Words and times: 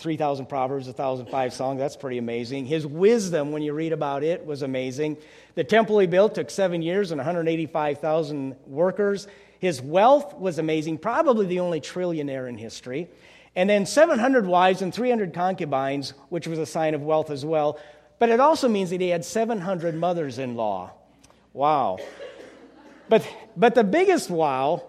3,000 0.00 0.46
Proverbs, 0.46 0.86
1,005 0.86 1.52
songs. 1.52 1.78
That's 1.78 1.96
pretty 1.96 2.18
amazing. 2.18 2.66
His 2.66 2.86
wisdom, 2.86 3.52
when 3.52 3.62
you 3.62 3.72
read 3.72 3.92
about 3.92 4.22
it, 4.22 4.44
was 4.44 4.62
amazing. 4.62 5.16
The 5.54 5.64
temple 5.64 5.98
he 5.98 6.06
built 6.06 6.34
took 6.34 6.50
seven 6.50 6.82
years 6.82 7.10
and 7.10 7.18
185,000 7.18 8.56
workers. 8.66 9.28
His 9.58 9.80
wealth 9.80 10.34
was 10.34 10.58
amazing, 10.58 10.98
probably 10.98 11.46
the 11.46 11.60
only 11.60 11.80
trillionaire 11.80 12.48
in 12.48 12.56
history. 12.56 13.08
And 13.54 13.68
then 13.68 13.84
700 13.84 14.46
wives 14.46 14.80
and 14.80 14.94
300 14.94 15.34
concubines, 15.34 16.14
which 16.28 16.46
was 16.46 16.58
a 16.58 16.66
sign 16.66 16.94
of 16.94 17.02
wealth 17.02 17.30
as 17.30 17.44
well. 17.44 17.78
But 18.18 18.28
it 18.28 18.40
also 18.40 18.68
means 18.68 18.90
that 18.90 19.00
he 19.00 19.08
had 19.08 19.24
700 19.24 19.94
mothers 19.94 20.38
in 20.38 20.54
law. 20.54 20.92
Wow. 21.52 21.98
But, 23.08 23.26
but 23.56 23.74
the 23.74 23.82
biggest 23.82 24.30
wow, 24.30 24.84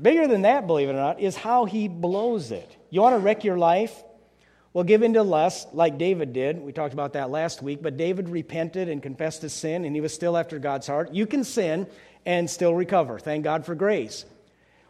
bigger 0.00 0.28
than 0.28 0.42
that, 0.42 0.66
believe 0.66 0.88
it 0.88 0.92
or 0.92 0.96
not, 0.96 1.20
is 1.20 1.34
how 1.34 1.64
he 1.64 1.88
blows 1.88 2.50
it. 2.52 2.76
You 2.90 3.00
want 3.02 3.14
to 3.14 3.18
wreck 3.18 3.42
your 3.42 3.58
life? 3.58 4.04
Well, 4.78 4.84
give 4.84 5.02
in 5.02 5.14
to 5.14 5.24
lust 5.24 5.74
like 5.74 5.98
David 5.98 6.32
did. 6.32 6.60
We 6.60 6.70
talked 6.70 6.94
about 6.94 7.14
that 7.14 7.30
last 7.30 7.62
week, 7.62 7.82
but 7.82 7.96
David 7.96 8.28
repented 8.28 8.88
and 8.88 9.02
confessed 9.02 9.42
his 9.42 9.52
sin, 9.52 9.84
and 9.84 9.92
he 9.92 10.00
was 10.00 10.14
still 10.14 10.36
after 10.36 10.60
God's 10.60 10.86
heart. 10.86 11.12
You 11.12 11.26
can 11.26 11.42
sin 11.42 11.88
and 12.24 12.48
still 12.48 12.72
recover. 12.72 13.18
Thank 13.18 13.42
God 13.42 13.66
for 13.66 13.74
grace. 13.74 14.24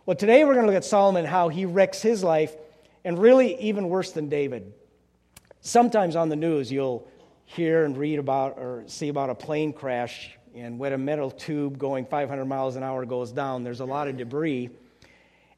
Well, 0.05 0.15
today 0.15 0.45
we're 0.45 0.53
going 0.53 0.67
to 0.67 0.71
look 0.71 0.77
at 0.77 0.85
Solomon, 0.85 1.25
how 1.25 1.49
he 1.49 1.65
wrecks 1.65 2.03
his 2.03 2.23
life, 2.23 2.55
and 3.03 3.19
really 3.19 3.59
even 3.63 3.89
worse 3.89 4.13
than 4.13 4.29
David. 4.29 4.75
Sometimes 5.63 6.17
on 6.17 6.29
the 6.29 6.37
news, 6.37 6.71
you'll 6.71 7.09
hear 7.47 7.87
and 7.87 7.97
read 7.97 8.19
about 8.19 8.59
or 8.59 8.85
see 8.89 9.09
about 9.09 9.31
a 9.31 9.35
plane 9.35 9.73
crash, 9.73 10.37
and 10.55 10.79
when 10.79 10.93
a 10.93 10.99
metal 10.99 11.31
tube 11.31 11.79
going 11.79 12.05
500 12.05 12.45
miles 12.45 12.77
an 12.77 12.83
hour 12.83 13.07
goes 13.07 13.33
down, 13.33 13.65
there's 13.65 13.81
a 13.81 13.87
lot 13.87 14.07
of 14.07 14.19
debris. 14.19 14.69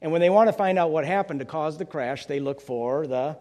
And 0.01 0.13
when 0.13 0.21
they 0.21 0.29
want 0.29 0.47
to 0.47 0.53
find 0.53 0.79
out 0.79 0.89
what 0.89 1.05
happened 1.05 1.41
to 1.41 1.45
cause 1.45 1.77
the 1.77 1.83
crash, 1.83 2.27
they 2.27 2.39
look 2.39 2.61
for 2.61 3.05
the 3.07 3.35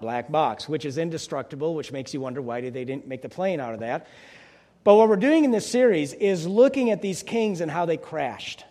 black 0.00 0.30
box, 0.30 0.68
which 0.68 0.84
is 0.84 0.98
indestructible, 0.98 1.74
which 1.74 1.92
makes 1.92 2.14
you 2.14 2.20
wonder 2.20 2.42
why 2.42 2.60
did 2.60 2.74
they 2.74 2.84
didn't 2.84 3.06
make 3.06 3.22
the 3.22 3.28
plane 3.28 3.60
out 3.60 3.74
of 3.74 3.80
that. 3.80 4.06
But 4.84 4.94
what 4.94 5.08
we're 5.08 5.16
doing 5.16 5.44
in 5.44 5.50
this 5.50 5.68
series 5.68 6.12
is 6.12 6.46
looking 6.46 6.90
at 6.90 7.02
these 7.02 7.22
kings 7.22 7.60
and 7.60 7.70
how 7.70 7.84
they 7.84 7.96
crashed. 7.96 8.64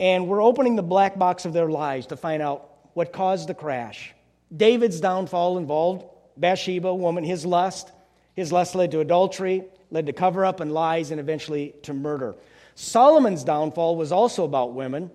And 0.00 0.26
we're 0.26 0.42
opening 0.42 0.76
the 0.76 0.82
black 0.82 1.18
box 1.18 1.44
of 1.44 1.52
their 1.52 1.68
lives 1.68 2.06
to 2.08 2.16
find 2.16 2.42
out 2.42 2.68
what 2.94 3.12
caused 3.12 3.48
the 3.48 3.54
crash. 3.54 4.12
David's 4.54 5.00
downfall 5.00 5.58
involved 5.58 6.04
Bathsheba, 6.36 6.94
woman, 6.94 7.24
his 7.24 7.44
lust. 7.46 7.92
His 8.34 8.50
lust 8.50 8.74
led 8.74 8.90
to 8.92 9.00
adultery, 9.00 9.64
led 9.90 10.06
to 10.06 10.12
cover 10.12 10.44
up 10.44 10.60
and 10.60 10.72
lies, 10.72 11.10
and 11.10 11.20
eventually 11.20 11.74
to 11.82 11.92
murder. 11.92 12.34
Solomon's 12.74 13.44
downfall 13.44 13.96
was 13.96 14.12
also 14.12 14.44
about 14.44 14.72
women. 14.72 15.10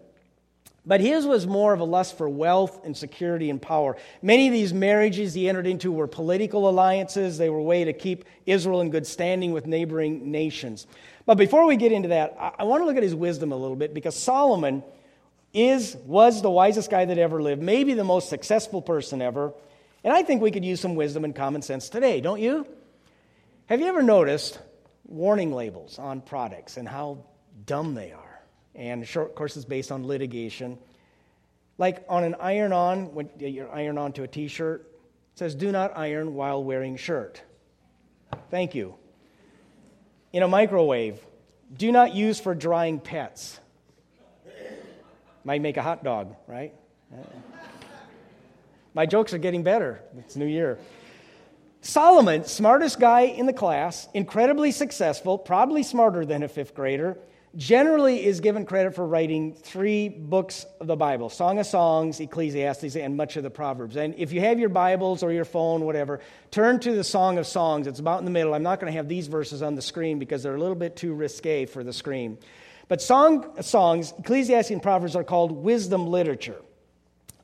But 0.88 1.02
his 1.02 1.27
was 1.27 1.45
more 1.45 1.73
of 1.73 1.81
a 1.81 1.83
lust 1.83 2.17
for 2.17 2.30
wealth 2.30 2.85
and 2.85 2.95
security 2.95 3.49
and 3.49 3.61
power. 3.61 3.97
Many 4.21 4.47
of 4.47 4.53
these 4.53 4.73
marriages 4.73 5.33
he 5.33 5.49
entered 5.49 5.67
into 5.67 5.91
were 5.91 6.07
political 6.07 6.69
alliances. 6.69 7.38
They 7.38 7.49
were 7.49 7.57
a 7.57 7.63
way 7.63 7.83
to 7.83 7.91
keep 7.91 8.23
Israel 8.45 8.80
in 8.80 8.89
good 8.89 9.05
standing 9.05 9.52
with 9.52 9.67
neighboring 9.67 10.31
nations. 10.31 10.88
But 11.25 11.38
before 11.38 11.65
we 11.65 11.75
get 11.75 11.91
into 11.91 12.08
that, 12.09 12.38
I, 12.58 12.63
want 12.63 12.81
to 12.81 12.85
look 12.85 12.95
at 12.95 13.03
his 13.03 13.13
wisdom 13.13 13.52
a 13.52 13.58
little 13.58 13.75
bit 13.75 13.93
because 13.93 14.15
Solomon 14.15 14.81
is, 15.53 15.97
was 16.05 16.41
the 16.41 16.49
wisest 16.49 16.89
guy 16.89 17.03
that 17.03 17.17
ever 17.17 17.41
lived, 17.41 17.61
maybe 17.61 17.93
the 17.93 18.05
most 18.05 18.30
successful 18.30 18.81
person 18.81 19.21
ever. 19.21 19.53
And 20.05 20.13
I 20.13 20.23
think 20.23 20.41
we 20.41 20.52
could 20.52 20.63
use 20.63 20.80
some 20.80 20.95
wisdom 20.95 21.25
and 21.25 21.35
common 21.35 21.63
sense 21.63 21.89
today, 21.89 22.21
don't 22.21 22.39
you? 22.39 22.65
Have 23.65 23.81
you 23.81 23.88
ever 23.88 24.02
noticed 24.02 24.58
warning 25.03 25.52
labels 25.52 25.99
on 25.99 26.21
products 26.21 26.77
and 26.77 26.88
how 26.88 27.25
dumb 27.65 27.93
they 27.93 28.13
are? 28.13 28.27
And 28.78 29.06
short 29.06 29.36
course 29.36 29.58
is 29.58 29.66
based 29.66 29.92
on 29.92 30.06
litigation. 30.06 30.78
Like 31.78 32.06
on 32.08 32.23
an 32.23 32.36
iron 32.39 32.72
on, 32.72 33.14
when 33.14 33.30
you 33.39 33.67
iron 33.72 33.97
on 33.97 34.14
to 34.14 34.23
a 34.23 34.28
t 34.28 34.47
shirt, 34.47 34.89
says, 35.36 35.56
Do 35.56 35.72
not 35.72 35.92
iron 35.95 36.33
while 36.33 36.64
wearing 36.64 36.95
shirt. 36.95 37.42
Thank 38.50 38.75
you. 38.75 38.95
In 40.33 40.44
a 40.44 40.48
microwave, 40.48 41.20
do 41.75 41.92
not 41.92 42.14
use 42.14 42.39
for 42.39 42.55
drying 42.55 42.99
pets. 42.99 43.60
Might 45.43 45.61
make 45.61 45.77
a 45.77 45.82
hot 45.82 46.04
dog, 46.04 46.36
right? 46.48 46.73
My 48.93 49.05
jokes 49.05 49.33
are 49.33 49.37
getting 49.37 49.64
better. 49.64 50.02
It's 50.17 50.36
New 50.36 50.45
Year. 50.45 50.80
Solomon, 51.82 52.43
smartest 52.43 52.99
guy 52.99 53.21
in 53.21 53.45
the 53.45 53.54
class, 53.54 54.10
incredibly 54.14 54.71
successful, 54.71 55.37
probably 55.37 55.83
smarter 55.83 56.26
than 56.26 56.43
a 56.43 56.48
fifth 56.48 56.73
grader, 56.73 57.17
generally 57.57 58.23
is 58.23 58.39
given 58.39 58.65
credit 58.65 58.93
for 58.93 59.05
writing 59.05 59.55
three 59.55 60.09
books 60.09 60.65
of 60.79 60.85
the 60.85 60.95
Bible 60.95 61.29
Song 61.29 61.57
of 61.57 61.65
Songs, 61.65 62.19
Ecclesiastes, 62.19 62.95
and 62.95 63.17
much 63.17 63.35
of 63.35 63.43
the 63.43 63.49
Proverbs. 63.49 63.95
And 63.95 64.13
if 64.17 64.31
you 64.31 64.41
have 64.41 64.59
your 64.59 64.69
Bibles 64.69 65.23
or 65.23 65.31
your 65.31 65.43
phone, 65.43 65.81
whatever, 65.81 66.21
turn 66.51 66.79
to 66.81 66.91
the 66.93 67.03
Song 67.03 67.39
of 67.39 67.47
Songs. 67.47 67.87
It's 67.87 67.99
about 67.99 68.19
in 68.19 68.25
the 68.25 68.31
middle. 68.31 68.53
I'm 68.53 68.63
not 68.63 68.79
going 68.79 68.93
to 68.93 68.97
have 68.97 69.09
these 69.09 69.27
verses 69.27 69.63
on 69.63 69.73
the 69.73 69.81
screen 69.81 70.19
because 70.19 70.43
they're 70.43 70.55
a 70.55 70.59
little 70.59 70.75
bit 70.75 70.95
too 70.95 71.15
risque 71.15 71.65
for 71.65 71.83
the 71.83 71.93
screen. 71.93 72.37
But 72.87 73.01
song, 73.01 73.43
of 73.57 73.65
songs, 73.65 74.13
Ecclesiastes 74.19 74.71
and 74.71 74.81
Proverbs 74.81 75.15
are 75.15 75.23
called 75.23 75.51
wisdom 75.51 76.07
literature, 76.07 76.61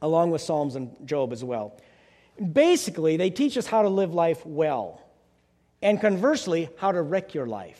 along 0.01 0.29
with 0.29 0.41
Psalms 0.41 0.75
and 0.75 0.95
Job 1.05 1.33
as 1.33 1.43
well. 1.43 1.75
Basically, 2.51 3.17
they 3.17 3.31
teach 3.31 3.57
us 3.57 3.65
how 3.65 3.81
to 3.81 3.89
live 3.89 4.13
life 4.13 4.45
well, 4.45 5.01
and 5.81 5.99
conversely, 5.99 6.69
how 6.77 6.91
to 6.91 7.01
wreck 7.01 7.33
your 7.33 7.45
life. 7.45 7.79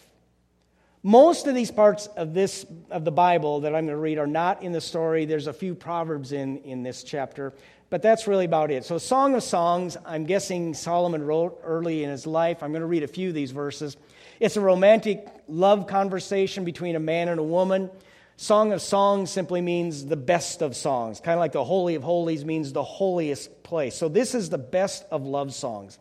Most 1.06 1.48
of 1.48 1.54
these 1.54 1.70
parts 1.70 2.08
of 2.08 2.34
this 2.34 2.66
of 2.90 3.04
the 3.04 3.12
Bible 3.12 3.60
that 3.62 3.76
I'm 3.76 3.88
going 3.88 3.98
to 3.98 3.98
read 3.98 4.18
are 4.20 4.28
not 4.28 4.64
in 4.64 4.72
the 4.72 4.80
story. 4.80 5.26
There's 5.26 5.48
a 5.48 5.54
few 5.54 5.76
proverbs 5.76 6.32
in 6.32 6.60
in 6.60 6.82
this 6.82 7.04
chapter, 7.04 7.52
but 7.90 8.02
that's 8.02 8.26
really 8.26 8.46
about 8.46 8.72
it. 8.72 8.86
So 8.86 8.98
Song 8.98 9.36
of 9.36 9.44
Songs, 9.44 9.98
I'm 10.06 10.24
guessing 10.24 10.74
Solomon 10.74 11.22
wrote 11.26 11.60
early 11.66 12.06
in 12.06 12.10
his 12.10 12.26
life. 12.26 12.64
I'm 12.64 12.72
going 12.72 12.84
to 12.84 12.88
read 12.88 13.04
a 13.04 13.10
few 13.10 13.28
of 13.28 13.36
these 13.36 13.52
verses. 13.52 13.98
It's 14.40 14.56
a 14.56 14.62
romantic 14.62 15.28
love 15.50 15.88
conversation 15.88 16.64
between 16.64 16.96
a 16.96 17.02
man 17.02 17.28
and 17.28 17.38
a 17.38 17.44
woman. 17.44 17.90
Song 18.38 18.72
of 18.72 18.82
Songs 18.82 19.30
simply 19.30 19.60
means 19.60 20.06
the 20.06 20.16
best 20.16 20.62
of 20.62 20.74
songs, 20.74 21.20
kind 21.20 21.38
of 21.38 21.42
like 21.42 21.52
the 21.52 21.66
Holy 21.66 21.96
of 21.96 22.04
Holies 22.04 22.46
means 22.46 22.72
the 22.72 22.82
holiest 22.82 23.62
place. 23.62 23.94
So 23.96 24.08
this 24.08 24.34
is 24.34 24.50
the 24.50 24.58
best 24.58 25.04
of 25.12 25.26
love 25.26 25.54
songs. 25.54 26.00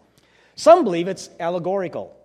Some 0.55 0.85
believe 0.85 1.09
it's 1.09 1.29
allegorical 1.41 2.17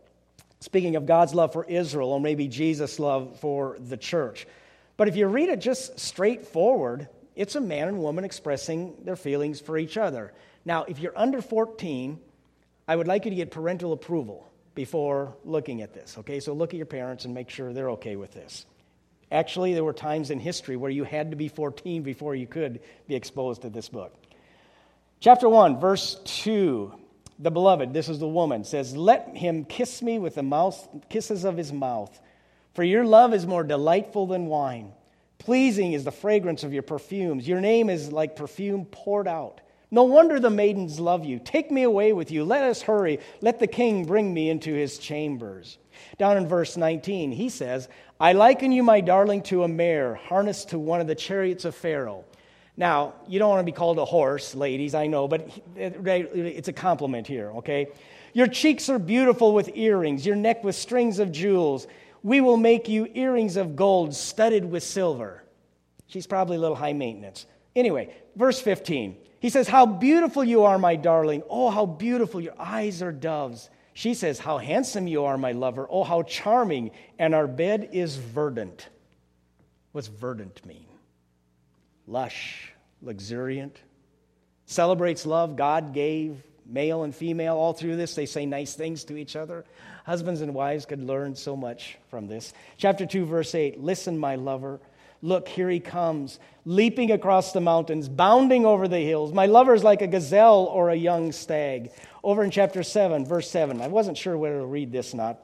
speaking 0.60 0.96
of 0.96 1.06
God's 1.06 1.34
love 1.34 1.54
for 1.54 1.66
Israel 1.66 2.12
or 2.12 2.20
maybe 2.20 2.48
Jesus' 2.48 3.00
love 3.00 3.40
for 3.40 3.78
the 3.80 3.98
church. 3.98 4.48
But 4.98 5.08
if 5.08 5.16
you 5.16 5.28
read 5.28 5.50
it 5.50 5.62
just 5.62 6.00
straightforward, 6.00 7.08
it's 7.36 7.56
a 7.56 7.62
man 7.62 7.88
and 7.88 8.00
woman 8.00 8.26
expressing 8.26 8.96
their 9.04 9.16
feelings 9.16 9.62
for 9.62 9.78
each 9.78 9.98
other. 9.98 10.34
Now, 10.66 10.84
if 10.86 11.00
you're 11.00 11.18
under 11.18 11.42
14, 11.42 12.20
I 12.88 12.96
would 12.96 13.08
like 13.08 13.26
you 13.26 13.32
to 13.32 13.36
get 13.36 13.52
parental 13.52 13.94
approval 13.94 14.50
before 14.74 15.36
looking 15.46 15.82
at 15.82 15.94
this, 15.94 16.18
okay? 16.20 16.40
So 16.40 16.54
look 16.54 16.74
at 16.74 16.78
your 16.78 16.86
parents 16.86 17.26
and 17.26 17.34
make 17.34 17.50
sure 17.50 17.74
they're 17.74 17.92
okay 17.92 18.16
with 18.16 18.34
this. 18.34 18.66
Actually, 19.32 19.74
there 19.74 19.84
were 19.84 19.94
times 19.94 20.32
in 20.32 20.40
history 20.40 20.78
where 20.78 20.90
you 20.92 21.04
had 21.04 21.32
to 21.32 21.38
be 21.38 21.48
14 21.48 22.02
before 22.02 22.34
you 22.34 22.48
could 22.48 22.80
be 23.08 23.16
exposed 23.16 23.64
to 23.64 23.70
this 23.70 23.90
book. 23.90 24.16
Chapter 25.20 25.50
1, 25.50 25.80
verse 25.80 26.20
2 26.26 26.94
the 27.40 27.52
beloved, 27.52 27.94
this 27.94 28.10
is 28.10 28.20
the 28.20 28.28
woman, 28.28 28.64
says, 28.64 28.96
Let 28.96 29.36
him 29.36 29.66
kiss 29.66 30.02
me 30.02 30.20
with 30.20 30.36
the 30.36 30.44
mouth, 30.44 30.88
kisses 31.10 31.44
of 31.44 31.58
his 31.58 31.72
mouth, 31.72 32.20
for 32.74 32.84
your 32.84 33.06
love 33.06 33.34
is 33.34 33.46
more 33.46 33.64
delightful 33.64 34.28
than 34.28 34.48
wine. 34.48 34.94
Pleasing 35.38 35.94
is 35.94 36.04
the 36.04 36.12
fragrance 36.12 36.64
of 36.64 36.74
your 36.74 36.84
perfumes. 36.84 37.48
Your 37.48 37.62
name 37.62 37.90
is 37.90 38.12
like 38.12 38.36
perfume 38.36 38.86
poured 38.86 39.28
out. 39.28 39.62
No 39.90 40.04
wonder 40.04 40.40
the 40.40 40.50
maidens 40.50 41.00
love 41.00 41.24
you. 41.24 41.40
Take 41.40 41.72
me 41.72 41.84
away 41.84 42.12
with 42.12 42.32
you. 42.32 42.44
Let 42.44 42.64
us 42.64 42.82
hurry. 42.82 43.20
Let 43.40 43.60
the 43.60 43.68
king 43.68 44.06
bring 44.06 44.34
me 44.34 44.50
into 44.50 44.74
his 44.74 44.98
chambers. 44.98 45.78
Down 46.18 46.38
in 46.38 46.48
verse 46.48 46.76
19, 46.76 47.32
he 47.32 47.50
says, 47.50 47.88
I 48.20 48.34
liken 48.34 48.72
you, 48.72 48.84
my 48.84 49.00
darling, 49.00 49.44
to 49.44 49.64
a 49.64 49.68
mare 49.68 50.16
harnessed 50.16 50.70
to 50.70 50.80
one 50.80 51.00
of 51.00 51.08
the 51.08 51.16
chariots 51.16 51.64
of 51.64 51.76
Pharaoh. 51.76 52.26
Now, 52.78 53.16
you 53.28 53.40
don't 53.40 53.50
want 53.50 53.62
to 53.62 53.66
be 53.66 53.76
called 53.76 53.98
a 53.98 54.06
horse, 54.06 54.54
ladies, 54.54 54.94
I 54.94 55.08
know, 55.08 55.28
but 55.28 55.50
it's 55.76 56.68
a 56.68 56.74
compliment 56.74 57.26
here, 57.26 57.52
okay? 57.58 57.88
Your 58.34 58.46
cheeks 58.46 58.88
are 58.88 59.00
beautiful 59.00 59.52
with 59.56 59.76
earrings, 59.76 60.28
your 60.28 60.36
neck 60.36 60.64
with 60.64 60.76
strings 60.76 61.18
of 61.18 61.32
jewels. 61.32 61.88
We 62.22 62.40
will 62.40 62.58
make 62.58 62.88
you 62.88 63.08
earrings 63.16 63.58
of 63.58 63.76
gold 63.76 64.14
studded 64.14 64.64
with 64.64 64.84
silver. 64.84 65.44
She's 66.06 66.28
probably 66.28 66.58
a 66.58 66.60
little 66.60 66.76
high 66.76 66.94
maintenance. 66.94 67.48
Anyway, 67.76 68.16
verse 68.36 68.62
15. 68.62 69.18
He 69.40 69.50
says, 69.50 69.68
How 69.68 69.88
beautiful 69.88 70.44
you 70.44 70.64
are, 70.64 70.78
my 70.78 70.96
darling. 70.96 71.42
Oh, 71.50 71.72
how 71.72 71.88
beautiful. 71.88 72.40
Your 72.40 72.60
eyes 72.60 73.02
are 73.02 73.12
doves. 73.12 73.72
She 73.94 74.14
says, 74.14 74.38
How 74.38 74.60
handsome 74.60 75.08
you 75.08 75.26
are, 75.26 75.38
my 75.38 75.52
lover. 75.52 75.88
Oh, 75.90 76.04
how 76.04 76.22
charming. 76.22 76.92
And 77.18 77.34
our 77.34 77.48
bed 77.48 77.90
is 77.92 78.18
verdant. 78.18 78.88
What's 79.94 80.08
verdant 80.08 80.64
mean? 80.66 80.88
lush, 82.08 82.72
luxuriant, 83.02 83.78
celebrates 84.66 85.26
love 85.26 85.56
God 85.56 85.94
gave 85.94 86.44
male 86.66 87.04
and 87.04 87.16
female. 87.16 87.56
All 87.56 87.74
through 87.74 87.96
this, 87.96 88.16
they 88.16 88.26
say 88.26 88.46
nice 88.46 88.74
things 88.74 89.04
to 89.06 89.18
each 89.18 89.36
other. 89.36 89.66
Husbands 90.06 90.42
and 90.42 90.54
wives 90.54 90.86
could 90.86 91.02
learn 91.02 91.36
so 91.36 91.56
much 91.56 91.98
from 92.10 92.28
this. 92.28 92.54
Chapter 92.78 93.06
2, 93.06 93.26
verse 93.26 93.56
8 93.56 93.80
Listen, 93.80 94.18
my 94.18 94.36
lover, 94.36 94.80
Look, 95.22 95.48
here 95.48 95.70
he 95.70 95.80
comes, 95.80 96.40
leaping 96.66 97.12
across 97.12 97.52
the 97.52 97.62
mountains, 97.62 98.08
bounding 98.08 98.66
over 98.66 98.88
the 98.88 99.00
hills. 99.00 99.34
My 99.34 99.48
lover 99.48 99.74
is 99.74 99.84
like 99.84 100.02
a 100.02 100.08
gazelle 100.08 100.66
or 100.66 100.90
a 100.90 100.96
young 100.96 101.32
stag. 101.32 101.92
Over 102.24 102.44
in 102.44 102.52
chapter 102.52 102.84
7, 102.84 103.26
verse 103.26 103.50
7. 103.50 103.82
I 103.82 103.88
wasn't 103.88 104.18
sure 104.18 104.38
whether 104.38 104.60
to 104.60 104.66
read 104.66 104.92
this 104.92 105.14
or 105.14 105.18
not, 105.18 105.44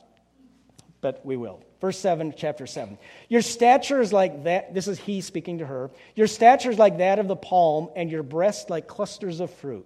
but 1.03 1.23
we 1.23 1.37
will. 1.37 1.61
Verse 1.79 1.99
7, 1.99 2.33
chapter 2.35 2.65
7. 2.65 2.97
Your 3.29 3.43
stature 3.43 4.01
is 4.01 4.11
like 4.11 4.45
that. 4.45 4.73
This 4.73 4.87
is 4.87 4.97
he 4.97 5.21
speaking 5.21 5.59
to 5.59 5.65
her. 5.67 5.91
Your 6.15 6.27
stature 6.27 6.71
is 6.71 6.79
like 6.79 6.97
that 6.97 7.19
of 7.19 7.27
the 7.27 7.35
palm, 7.35 7.89
and 7.95 8.09
your 8.09 8.23
breast 8.23 8.71
like 8.71 8.87
clusters 8.87 9.39
of 9.39 9.51
fruit. 9.51 9.85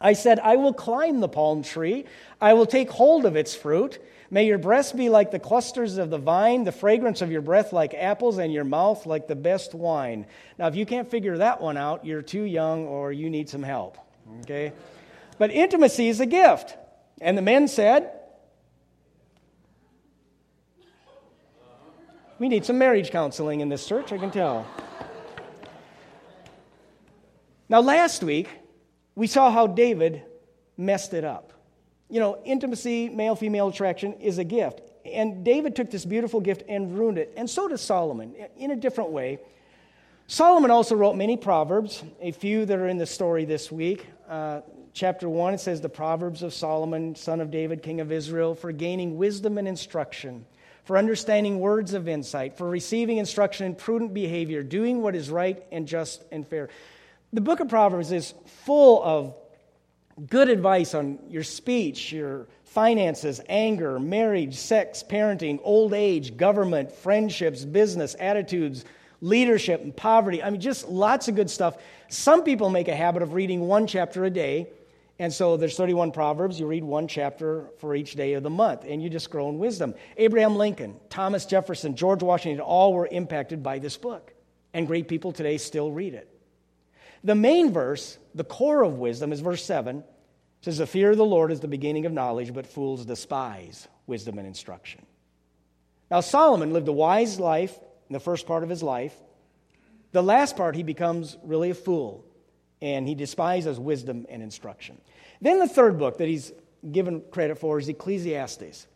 I 0.00 0.12
said, 0.12 0.38
I 0.38 0.56
will 0.56 0.72
climb 0.72 1.20
the 1.20 1.28
palm 1.28 1.62
tree. 1.64 2.04
I 2.40 2.54
will 2.54 2.66
take 2.66 2.88
hold 2.88 3.26
of 3.26 3.36
its 3.36 3.54
fruit. 3.54 3.98
May 4.30 4.46
your 4.46 4.58
breast 4.58 4.96
be 4.96 5.08
like 5.08 5.30
the 5.30 5.38
clusters 5.40 5.98
of 5.98 6.08
the 6.08 6.18
vine, 6.18 6.64
the 6.64 6.72
fragrance 6.72 7.20
of 7.20 7.32
your 7.32 7.40
breath 7.40 7.72
like 7.72 7.94
apples, 7.94 8.38
and 8.38 8.52
your 8.52 8.64
mouth 8.64 9.04
like 9.04 9.26
the 9.26 9.34
best 9.34 9.74
wine. 9.74 10.24
Now, 10.58 10.68
if 10.68 10.76
you 10.76 10.86
can't 10.86 11.10
figure 11.10 11.38
that 11.38 11.60
one 11.60 11.76
out, 11.76 12.04
you're 12.04 12.22
too 12.22 12.42
young 12.42 12.86
or 12.86 13.10
you 13.10 13.28
need 13.28 13.48
some 13.48 13.62
help. 13.62 13.98
Okay? 14.42 14.72
But 15.38 15.50
intimacy 15.50 16.08
is 16.08 16.20
a 16.20 16.26
gift. 16.26 16.76
And 17.20 17.36
the 17.36 17.42
men 17.42 17.66
said, 17.66 18.12
We 22.38 22.48
need 22.48 22.64
some 22.64 22.78
marriage 22.78 23.10
counseling 23.10 23.60
in 23.60 23.68
this 23.68 23.86
church, 23.86 24.12
I 24.12 24.18
can 24.18 24.30
tell. 24.30 24.66
Now, 27.68 27.80
last 27.80 28.22
week, 28.22 28.48
we 29.14 29.26
saw 29.26 29.50
how 29.50 29.66
David 29.66 30.22
messed 30.76 31.12
it 31.14 31.24
up. 31.24 31.52
You 32.08 32.20
know, 32.20 32.40
intimacy, 32.44 33.08
male 33.08 33.34
female 33.34 33.68
attraction 33.68 34.14
is 34.14 34.38
a 34.38 34.44
gift. 34.44 34.80
And 35.04 35.44
David 35.44 35.74
took 35.74 35.90
this 35.90 36.04
beautiful 36.04 36.40
gift 36.40 36.62
and 36.68 36.96
ruined 36.96 37.18
it. 37.18 37.34
And 37.36 37.50
so 37.50 37.66
does 37.66 37.80
Solomon 37.80 38.34
in 38.56 38.70
a 38.70 38.76
different 38.76 39.10
way. 39.10 39.38
Solomon 40.28 40.70
also 40.70 40.94
wrote 40.94 41.16
many 41.16 41.36
proverbs, 41.36 42.04
a 42.20 42.30
few 42.30 42.64
that 42.66 42.78
are 42.78 42.88
in 42.88 42.98
the 42.98 43.06
story 43.06 43.44
this 43.44 43.72
week. 43.72 44.06
Uh, 44.28 44.60
chapter 44.92 45.28
1, 45.28 45.54
it 45.54 45.60
says, 45.60 45.80
The 45.80 45.88
Proverbs 45.88 46.42
of 46.42 46.54
Solomon, 46.54 47.14
son 47.14 47.40
of 47.40 47.50
David, 47.50 47.82
king 47.82 48.00
of 48.00 48.12
Israel, 48.12 48.54
for 48.54 48.70
gaining 48.70 49.16
wisdom 49.16 49.58
and 49.58 49.66
instruction, 49.66 50.44
for 50.88 50.96
understanding 50.96 51.60
words 51.60 51.92
of 51.92 52.08
insight, 52.08 52.56
for 52.56 52.66
receiving 52.66 53.18
instruction 53.18 53.66
in 53.66 53.74
prudent 53.74 54.14
behavior, 54.14 54.62
doing 54.62 55.02
what 55.02 55.14
is 55.14 55.28
right 55.28 55.62
and 55.70 55.86
just 55.86 56.24
and 56.32 56.48
fair. 56.48 56.70
The 57.34 57.42
book 57.42 57.60
of 57.60 57.68
Proverbs 57.68 58.10
is 58.10 58.32
full 58.64 59.04
of 59.04 59.34
good 60.30 60.48
advice 60.48 60.94
on 60.94 61.18
your 61.28 61.42
speech, 61.42 62.10
your 62.10 62.46
finances, 62.64 63.38
anger, 63.50 64.00
marriage, 64.00 64.56
sex, 64.56 65.04
parenting, 65.06 65.60
old 65.62 65.92
age, 65.92 66.38
government, 66.38 66.90
friendships, 66.90 67.66
business, 67.66 68.16
attitudes, 68.18 68.86
leadership, 69.20 69.82
and 69.82 69.94
poverty. 69.94 70.42
I 70.42 70.48
mean, 70.48 70.58
just 70.62 70.88
lots 70.88 71.28
of 71.28 71.34
good 71.34 71.50
stuff. 71.50 71.76
Some 72.08 72.44
people 72.44 72.70
make 72.70 72.88
a 72.88 72.96
habit 72.96 73.20
of 73.20 73.34
reading 73.34 73.60
one 73.60 73.86
chapter 73.86 74.24
a 74.24 74.30
day. 74.30 74.68
And 75.18 75.32
so 75.32 75.56
there's 75.56 75.76
31 75.76 76.12
Proverbs. 76.12 76.60
You 76.60 76.66
read 76.66 76.84
one 76.84 77.08
chapter 77.08 77.70
for 77.78 77.94
each 77.94 78.14
day 78.14 78.34
of 78.34 78.44
the 78.44 78.50
month, 78.50 78.84
and 78.86 79.02
you 79.02 79.10
just 79.10 79.30
grow 79.30 79.48
in 79.48 79.58
wisdom. 79.58 79.94
Abraham 80.16 80.56
Lincoln, 80.56 80.96
Thomas 81.10 81.44
Jefferson, 81.44 81.96
George 81.96 82.22
Washington 82.22 82.60
all 82.60 82.92
were 82.92 83.08
impacted 83.10 83.62
by 83.62 83.80
this 83.80 83.96
book. 83.96 84.32
And 84.72 84.86
great 84.86 85.08
people 85.08 85.32
today 85.32 85.58
still 85.58 85.90
read 85.90 86.14
it. 86.14 86.28
The 87.24 87.34
main 87.34 87.72
verse, 87.72 88.16
the 88.34 88.44
core 88.44 88.82
of 88.82 88.98
wisdom, 88.98 89.32
is 89.32 89.40
verse 89.40 89.64
7. 89.64 89.98
It 89.98 90.04
says, 90.60 90.78
The 90.78 90.86
fear 90.86 91.10
of 91.10 91.16
the 91.16 91.24
Lord 91.24 91.50
is 91.50 91.60
the 91.60 91.68
beginning 91.68 92.06
of 92.06 92.12
knowledge, 92.12 92.54
but 92.54 92.66
fools 92.66 93.04
despise 93.04 93.88
wisdom 94.06 94.38
and 94.38 94.46
instruction. 94.46 95.04
Now, 96.10 96.20
Solomon 96.20 96.72
lived 96.72 96.88
a 96.88 96.92
wise 96.92 97.40
life 97.40 97.76
in 98.08 98.12
the 98.12 98.20
first 98.20 98.46
part 98.46 98.62
of 98.62 98.68
his 98.68 98.82
life. 98.82 99.14
The 100.12 100.22
last 100.22 100.56
part, 100.56 100.76
he 100.76 100.82
becomes 100.82 101.36
really 101.42 101.70
a 101.70 101.74
fool, 101.74 102.24
and 102.80 103.06
he 103.06 103.14
despises 103.14 103.78
wisdom 103.78 104.26
and 104.28 104.42
instruction. 104.42 105.00
Then 105.40 105.58
the 105.58 105.68
third 105.68 105.98
book 105.98 106.18
that 106.18 106.28
he's 106.28 106.52
given 106.90 107.22
credit 107.30 107.58
for 107.58 107.78
is 107.78 107.88
Ecclesiastes. 107.88 108.86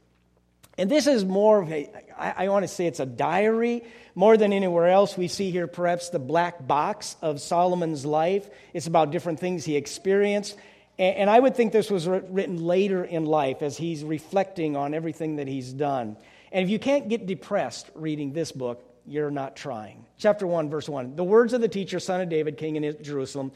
And 0.78 0.90
this 0.90 1.06
is 1.06 1.24
more 1.24 1.62
of 1.62 1.70
a, 1.70 1.90
I, 2.16 2.48
want 2.48 2.62
to 2.62 2.68
say 2.68 2.86
it's 2.86 3.00
a 3.00 3.06
diary 3.06 3.84
more 4.14 4.38
than 4.38 4.54
anywhere 4.54 4.88
else. 4.88 5.18
We 5.18 5.28
see 5.28 5.50
here 5.50 5.66
perhaps 5.66 6.08
the 6.08 6.18
black 6.18 6.66
box 6.66 7.16
of 7.20 7.42
Solomon's 7.42 8.06
life. 8.06 8.48
It's 8.72 8.86
about 8.86 9.10
different 9.10 9.38
things 9.38 9.66
he 9.66 9.76
experienced. 9.76 10.56
And, 10.98 11.16
and 11.16 11.30
I 11.30 11.38
would 11.38 11.54
think 11.54 11.72
this 11.72 11.90
was 11.90 12.08
written 12.08 12.56
later 12.56 13.04
in 13.04 13.26
life 13.26 13.60
as 13.60 13.76
he's 13.76 14.02
reflecting 14.02 14.74
on 14.74 14.94
everything 14.94 15.36
that 15.36 15.46
he's 15.46 15.72
done. 15.72 16.16
And 16.50 16.64
if 16.64 16.70
you 16.70 16.78
can't 16.78 17.08
get 17.08 17.26
depressed 17.26 17.90
reading 17.94 18.32
this 18.32 18.50
book, 18.50 18.82
you're 19.06 19.30
not 19.30 19.56
trying. 19.56 20.06
Chapter 20.16 20.46
1, 20.46 20.70
verse 20.70 20.88
1. 20.88 21.16
The 21.16 21.24
words 21.24 21.52
of 21.52 21.60
the 21.60 21.68
teacher, 21.68 22.00
son 22.00 22.22
of 22.22 22.30
David, 22.30 22.56
king 22.56 22.76
in 22.76 23.02
Jerusalem. 23.02 23.52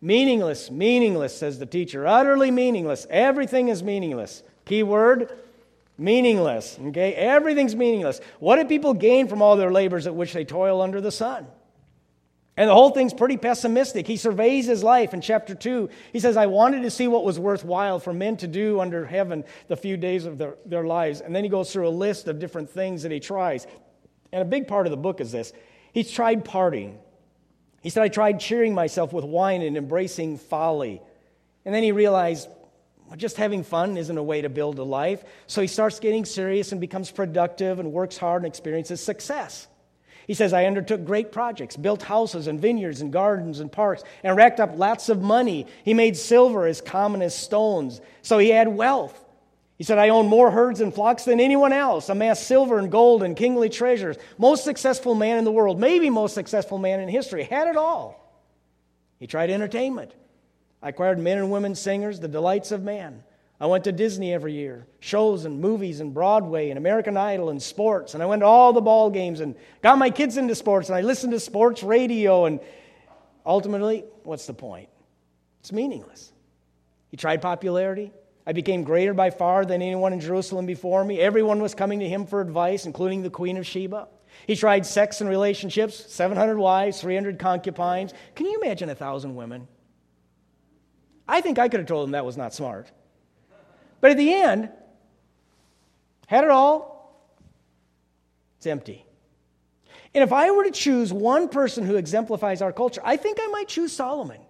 Meaningless, 0.00 0.70
meaningless, 0.70 1.36
says 1.36 1.58
the 1.58 1.66
teacher. 1.66 2.06
Utterly 2.06 2.50
meaningless. 2.50 3.06
Everything 3.10 3.68
is 3.68 3.82
meaningless. 3.82 4.42
Key 4.64 4.82
word 4.82 5.30
Meaningless. 6.00 6.78
Okay? 6.86 7.12
Everything's 7.12 7.76
meaningless. 7.76 8.22
What 8.38 8.56
do 8.56 8.64
people 8.64 8.94
gain 8.94 9.28
from 9.28 9.42
all 9.42 9.56
their 9.56 9.70
labors 9.70 10.06
at 10.06 10.14
which 10.14 10.32
they 10.32 10.46
toil 10.46 10.80
under 10.80 10.98
the 10.98 11.12
sun? 11.12 11.46
And 12.56 12.70
the 12.70 12.74
whole 12.74 12.90
thing's 12.90 13.12
pretty 13.12 13.36
pessimistic. 13.36 14.06
He 14.06 14.16
surveys 14.16 14.66
his 14.66 14.82
life 14.82 15.12
in 15.12 15.20
chapter 15.20 15.54
2. 15.54 15.90
He 16.12 16.18
says, 16.18 16.38
I 16.38 16.46
wanted 16.46 16.82
to 16.82 16.90
see 16.90 17.06
what 17.06 17.22
was 17.22 17.38
worthwhile 17.38 17.98
for 17.98 18.14
men 18.14 18.38
to 18.38 18.46
do 18.46 18.80
under 18.80 19.04
heaven 19.04 19.44
the 19.68 19.76
few 19.76 19.98
days 19.98 20.24
of 20.24 20.38
their, 20.38 20.56
their 20.64 20.84
lives. 20.84 21.20
And 21.20 21.36
then 21.36 21.44
he 21.44 21.50
goes 21.50 21.70
through 21.70 21.88
a 21.88 21.90
list 21.90 22.28
of 22.28 22.38
different 22.38 22.70
things 22.70 23.02
that 23.02 23.12
he 23.12 23.20
tries. 23.20 23.66
And 24.32 24.40
a 24.40 24.46
big 24.46 24.68
part 24.68 24.86
of 24.86 24.90
the 24.90 24.96
book 24.96 25.20
is 25.20 25.30
this 25.30 25.52
he's 25.92 26.10
tried 26.10 26.46
partying. 26.46 26.96
He 27.80 27.90
said, 27.90 28.02
I 28.02 28.08
tried 28.08 28.40
cheering 28.40 28.74
myself 28.74 29.12
with 29.12 29.24
wine 29.24 29.62
and 29.62 29.76
embracing 29.76 30.38
folly. 30.38 31.00
And 31.64 31.74
then 31.74 31.82
he 31.82 31.92
realized, 31.92 32.48
just 33.16 33.36
having 33.36 33.64
fun 33.64 33.96
isn't 33.96 34.16
a 34.16 34.22
way 34.22 34.42
to 34.42 34.48
build 34.48 34.78
a 34.78 34.84
life. 34.84 35.24
So 35.46 35.60
he 35.60 35.66
starts 35.66 35.98
getting 35.98 36.24
serious 36.24 36.72
and 36.72 36.80
becomes 36.80 37.10
productive 37.10 37.78
and 37.78 37.92
works 37.92 38.16
hard 38.16 38.42
and 38.42 38.50
experiences 38.50 39.00
success. 39.00 39.66
He 40.26 40.34
says, 40.34 40.52
I 40.52 40.66
undertook 40.66 41.04
great 41.04 41.32
projects, 41.32 41.76
built 41.76 42.02
houses 42.02 42.46
and 42.46 42.60
vineyards 42.60 43.00
and 43.00 43.12
gardens 43.12 43.58
and 43.58 43.72
parks, 43.72 44.04
and 44.22 44.36
racked 44.36 44.60
up 44.60 44.78
lots 44.78 45.08
of 45.08 45.20
money. 45.20 45.66
He 45.84 45.92
made 45.92 46.16
silver 46.16 46.66
as 46.66 46.80
common 46.80 47.20
as 47.20 47.34
stones. 47.34 48.00
So 48.22 48.38
he 48.38 48.50
had 48.50 48.68
wealth. 48.68 49.24
He 49.80 49.84
said, 49.84 49.96
I 49.96 50.10
own 50.10 50.28
more 50.28 50.50
herds 50.50 50.82
and 50.82 50.92
flocks 50.92 51.24
than 51.24 51.40
anyone 51.40 51.72
else, 51.72 52.10
amassed 52.10 52.46
silver 52.46 52.78
and 52.78 52.92
gold 52.92 53.22
and 53.22 53.34
kingly 53.34 53.70
treasures. 53.70 54.18
Most 54.36 54.62
successful 54.62 55.14
man 55.14 55.38
in 55.38 55.44
the 55.44 55.50
world, 55.50 55.80
maybe 55.80 56.10
most 56.10 56.34
successful 56.34 56.76
man 56.76 57.00
in 57.00 57.08
history, 57.08 57.44
had 57.44 57.66
it 57.66 57.78
all. 57.78 58.30
He 59.18 59.26
tried 59.26 59.48
entertainment. 59.48 60.12
I 60.82 60.90
acquired 60.90 61.18
men 61.18 61.38
and 61.38 61.50
women 61.50 61.74
singers, 61.74 62.20
the 62.20 62.28
delights 62.28 62.72
of 62.72 62.82
man. 62.82 63.24
I 63.58 63.68
went 63.68 63.84
to 63.84 63.92
Disney 63.92 64.34
every 64.34 64.52
year, 64.52 64.86
shows 64.98 65.46
and 65.46 65.62
movies 65.62 66.00
and 66.00 66.12
Broadway 66.12 66.68
and 66.68 66.76
American 66.76 67.16
Idol 67.16 67.48
and 67.48 67.62
sports. 67.62 68.12
And 68.12 68.22
I 68.22 68.26
went 68.26 68.40
to 68.40 68.46
all 68.46 68.74
the 68.74 68.82
ball 68.82 69.08
games 69.08 69.40
and 69.40 69.54
got 69.80 69.96
my 69.96 70.10
kids 70.10 70.36
into 70.36 70.54
sports 70.54 70.90
and 70.90 70.96
I 70.98 71.00
listened 71.00 71.32
to 71.32 71.40
sports 71.40 71.82
radio. 71.82 72.44
And 72.44 72.60
ultimately, 73.46 74.04
what's 74.24 74.44
the 74.44 74.52
point? 74.52 74.90
It's 75.60 75.72
meaningless. 75.72 76.30
He 77.10 77.16
tried 77.16 77.40
popularity. 77.40 78.12
I 78.46 78.52
became 78.52 78.84
greater 78.84 79.14
by 79.14 79.30
far 79.30 79.64
than 79.64 79.82
anyone 79.82 80.12
in 80.12 80.20
Jerusalem 80.20 80.66
before 80.66 81.04
me. 81.04 81.20
Everyone 81.20 81.60
was 81.60 81.74
coming 81.74 82.00
to 82.00 82.08
him 82.08 82.26
for 82.26 82.40
advice, 82.40 82.86
including 82.86 83.22
the 83.22 83.30
Queen 83.30 83.56
of 83.56 83.66
Sheba. 83.66 84.08
He 84.46 84.56
tried 84.56 84.86
sex 84.86 85.20
and 85.20 85.28
relationships 85.28 86.12
700 86.12 86.56
wives, 86.56 87.00
300 87.00 87.38
concubines. 87.38 88.14
Can 88.34 88.46
you 88.46 88.60
imagine 88.60 88.88
a 88.88 88.94
thousand 88.94 89.34
women? 89.34 89.68
I 91.28 91.40
think 91.40 91.58
I 91.58 91.68
could 91.68 91.80
have 91.80 91.86
told 91.86 92.08
him 92.08 92.12
that 92.12 92.24
was 92.24 92.36
not 92.36 92.54
smart. 92.54 92.90
But 94.00 94.12
at 94.12 94.16
the 94.16 94.32
end, 94.32 94.70
had 96.26 96.44
it 96.44 96.50
all, 96.50 97.24
it's 98.56 98.66
empty. 98.66 99.04
And 100.14 100.24
if 100.24 100.32
I 100.32 100.50
were 100.50 100.64
to 100.64 100.70
choose 100.70 101.12
one 101.12 101.48
person 101.48 101.84
who 101.84 101.96
exemplifies 101.96 102.62
our 102.62 102.72
culture, 102.72 103.00
I 103.04 103.16
think 103.16 103.38
I 103.40 103.46
might 103.48 103.68
choose 103.68 103.92
Solomon 103.92 104.40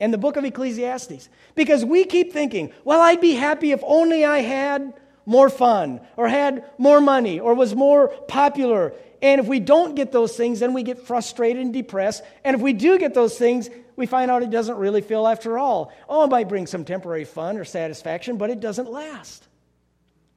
and 0.00 0.12
the 0.12 0.18
book 0.18 0.36
of 0.36 0.44
Ecclesiastes. 0.44 1.28
Because 1.54 1.84
we 1.84 2.04
keep 2.04 2.32
thinking, 2.32 2.72
well, 2.84 3.00
I'd 3.00 3.20
be 3.20 3.32
happy 3.32 3.72
if 3.72 3.80
only 3.84 4.24
I 4.24 4.38
had 4.38 4.94
more 5.26 5.48
fun 5.48 6.00
or 6.16 6.28
had 6.28 6.64
more 6.78 7.00
money 7.00 7.40
or 7.40 7.54
was 7.54 7.74
more 7.74 8.08
popular. 8.28 8.92
And 9.22 9.40
if 9.40 9.46
we 9.46 9.60
don't 9.60 9.94
get 9.94 10.12
those 10.12 10.36
things, 10.36 10.60
then 10.60 10.74
we 10.74 10.82
get 10.82 11.06
frustrated 11.06 11.62
and 11.62 11.72
depressed. 11.72 12.22
And 12.44 12.54
if 12.54 12.60
we 12.60 12.72
do 12.72 12.98
get 12.98 13.14
those 13.14 13.38
things, 13.38 13.70
we 13.96 14.06
find 14.06 14.30
out 14.30 14.42
it 14.42 14.50
doesn't 14.50 14.76
really 14.76 15.00
feel 15.00 15.26
after 15.26 15.58
all. 15.58 15.92
Oh, 16.08 16.24
it 16.24 16.30
might 16.30 16.48
bring 16.48 16.66
some 16.66 16.84
temporary 16.84 17.24
fun 17.24 17.56
or 17.56 17.64
satisfaction, 17.64 18.36
but 18.36 18.50
it 18.50 18.60
doesn't 18.60 18.90
last. 18.90 19.46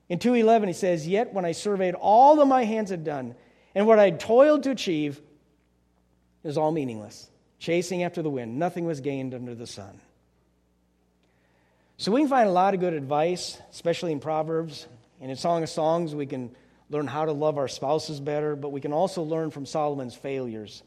In 0.09 0.19
211, 0.19 0.69
he 0.69 0.73
says, 0.73 1.07
Yet 1.07 1.33
when 1.33 1.43
I 1.43 1.51
surveyed 1.51 1.95
all 1.95 2.37
that 2.37 2.45
my 2.45 2.63
hands 2.63 2.91
had 2.91 3.03
done 3.03 3.35
and 3.75 3.87
what 3.87 3.99
I 3.99 4.05
had 4.05 4.19
toiled 4.19 4.63
to 4.63 4.71
achieve, 4.71 5.19
it 6.43 6.47
was 6.47 6.57
all 6.57 6.71
meaningless. 6.71 7.29
Chasing 7.59 8.03
after 8.03 8.21
the 8.21 8.29
wind, 8.29 8.59
nothing 8.59 8.85
was 8.85 9.01
gained 9.01 9.33
under 9.33 9.55
the 9.55 9.67
sun. 9.67 9.99
So 11.97 12.11
we 12.11 12.21
can 12.21 12.29
find 12.29 12.47
a 12.47 12.51
lot 12.51 12.75
of 12.75 12.79
good 12.79 12.93
advice, 12.93 13.59
especially 13.71 14.11
in 14.11 14.19
Proverbs. 14.19 14.87
And 15.19 15.31
in 15.31 15.37
Song 15.37 15.63
of 15.63 15.69
Songs, 15.69 16.13
we 16.13 16.27
can 16.27 16.55
learn 16.89 17.07
how 17.07 17.25
to 17.25 17.31
love 17.31 17.57
our 17.57 17.67
spouses 17.67 18.19
better, 18.19 18.55
but 18.55 18.69
we 18.69 18.81
can 18.81 18.93
also 18.93 19.23
learn 19.23 19.49
from 19.49 19.65
Solomon's 19.65 20.13
failures. 20.13 20.83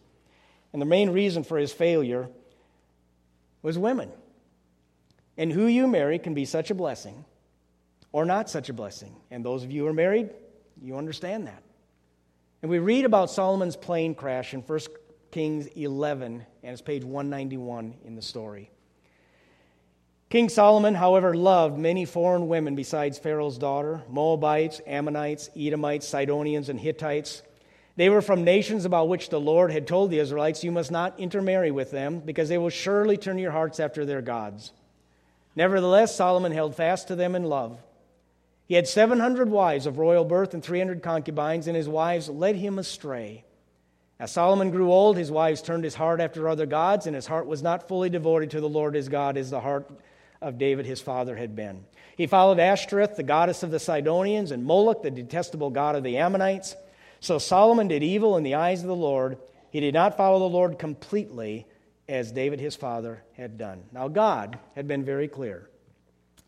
And 0.72 0.80
the 0.80 0.86
main 0.86 1.10
reason 1.10 1.42
for 1.42 1.58
his 1.58 1.72
failure 1.72 2.28
was 3.62 3.76
women. 3.76 4.10
And 5.36 5.52
who 5.52 5.66
you 5.66 5.88
marry 5.88 6.18
can 6.18 6.34
be 6.34 6.44
such 6.44 6.70
a 6.70 6.74
blessing 6.74 7.24
or 8.12 8.24
not 8.24 8.48
such 8.48 8.68
a 8.68 8.72
blessing. 8.72 9.14
And 9.30 9.44
those 9.44 9.64
of 9.64 9.72
you 9.72 9.82
who 9.82 9.88
are 9.88 9.92
married, 9.92 10.30
you 10.80 10.96
understand 10.96 11.48
that. 11.48 11.62
And 12.62 12.70
we 12.70 12.78
read 12.78 13.04
about 13.04 13.30
Solomon's 13.30 13.76
plane 13.76 14.14
crash 14.14 14.54
in 14.54 14.62
1 14.62 14.78
Kings 15.30 15.66
11, 15.68 16.44
and 16.62 16.72
it's 16.72 16.82
page 16.82 17.04
191 17.04 17.94
in 18.04 18.16
the 18.16 18.22
story. 18.22 18.70
King 20.28 20.48
Solomon, 20.48 20.94
however, 20.94 21.34
loved 21.34 21.78
many 21.78 22.04
foreign 22.04 22.48
women 22.48 22.76
besides 22.76 23.18
Pharaoh's 23.18 23.58
daughter 23.58 24.02
Moabites, 24.08 24.80
Ammonites, 24.86 25.50
Edomites, 25.56 26.06
Sidonians, 26.06 26.68
and 26.68 26.78
Hittites. 26.78 27.42
They 27.96 28.08
were 28.08 28.22
from 28.22 28.44
nations 28.44 28.84
about 28.84 29.08
which 29.08 29.28
the 29.28 29.40
Lord 29.40 29.72
had 29.72 29.86
told 29.86 30.10
the 30.10 30.20
Israelites, 30.20 30.64
You 30.64 30.72
must 30.72 30.90
not 30.90 31.18
intermarry 31.18 31.70
with 31.70 31.90
them, 31.90 32.20
because 32.20 32.48
they 32.48 32.58
will 32.58 32.70
surely 32.70 33.16
turn 33.16 33.38
your 33.38 33.50
hearts 33.50 33.80
after 33.80 34.04
their 34.04 34.22
gods. 34.22 34.72
Nevertheless, 35.56 36.14
Solomon 36.14 36.52
held 36.52 36.76
fast 36.76 37.08
to 37.08 37.16
them 37.16 37.34
in 37.34 37.44
love. 37.44 37.80
He 38.66 38.76
had 38.76 38.86
700 38.86 39.50
wives 39.50 39.84
of 39.84 39.98
royal 39.98 40.24
birth 40.24 40.54
and 40.54 40.62
300 40.62 41.02
concubines, 41.02 41.66
and 41.66 41.76
his 41.76 41.88
wives 41.88 42.28
led 42.28 42.54
him 42.54 42.78
astray. 42.78 43.44
As 44.20 44.30
Solomon 44.30 44.70
grew 44.70 44.92
old, 44.92 45.16
his 45.16 45.30
wives 45.30 45.62
turned 45.62 45.82
his 45.82 45.94
heart 45.94 46.20
after 46.20 46.46
other 46.46 46.66
gods, 46.66 47.06
and 47.06 47.16
his 47.16 47.26
heart 47.26 47.46
was 47.46 47.62
not 47.62 47.88
fully 47.88 48.10
devoted 48.10 48.50
to 48.50 48.60
the 48.60 48.68
Lord 48.68 48.94
his 48.94 49.08
God 49.08 49.38
as 49.38 49.48
the 49.48 49.60
heart 49.60 49.90
of 50.42 50.58
David 50.58 50.84
his 50.84 51.00
father 51.00 51.34
had 51.34 51.56
been. 51.56 51.86
He 52.18 52.26
followed 52.26 52.58
Ashtoreth, 52.58 53.16
the 53.16 53.22
goddess 53.22 53.62
of 53.62 53.70
the 53.70 53.80
Sidonians, 53.80 54.50
and 54.50 54.62
Moloch, 54.62 55.02
the 55.02 55.10
detestable 55.10 55.70
god 55.70 55.96
of 55.96 56.02
the 56.02 56.18
Ammonites. 56.18 56.76
So 57.20 57.38
Solomon 57.38 57.88
did 57.88 58.02
evil 58.02 58.36
in 58.36 58.42
the 58.42 58.56
eyes 58.56 58.82
of 58.82 58.88
the 58.88 58.94
Lord. 58.94 59.38
He 59.70 59.80
did 59.80 59.94
not 59.94 60.18
follow 60.18 60.38
the 60.38 60.44
Lord 60.44 60.78
completely 60.78 61.66
as 62.06 62.30
David 62.30 62.60
his 62.60 62.76
father 62.76 63.22
had 63.38 63.56
done. 63.56 63.84
Now, 63.90 64.08
God 64.08 64.58
had 64.74 64.86
been 64.86 65.02
very 65.02 65.28
clear 65.28 65.70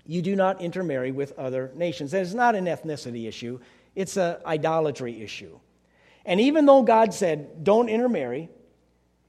you 0.05 0.21
do 0.21 0.37
not 0.37 0.61
intermarry 0.61 1.13
with 1.13 1.39
other 1.39 1.71
nations. 1.75 2.13
And 2.13 2.23
it's 2.23 2.35
not 2.35 2.55
an 2.55 2.67
ethnicity 2.67 3.29
issue, 3.29 3.61
it's 3.95 4.19
an 4.19 4.37
idolatry 4.45 5.23
issue. 5.23 5.59
And 6.25 6.41
even 6.41 6.67
though 6.67 6.83
God 6.83 7.15
said, 7.15 7.65
don't 7.65 7.89
intermarry, 7.89 8.49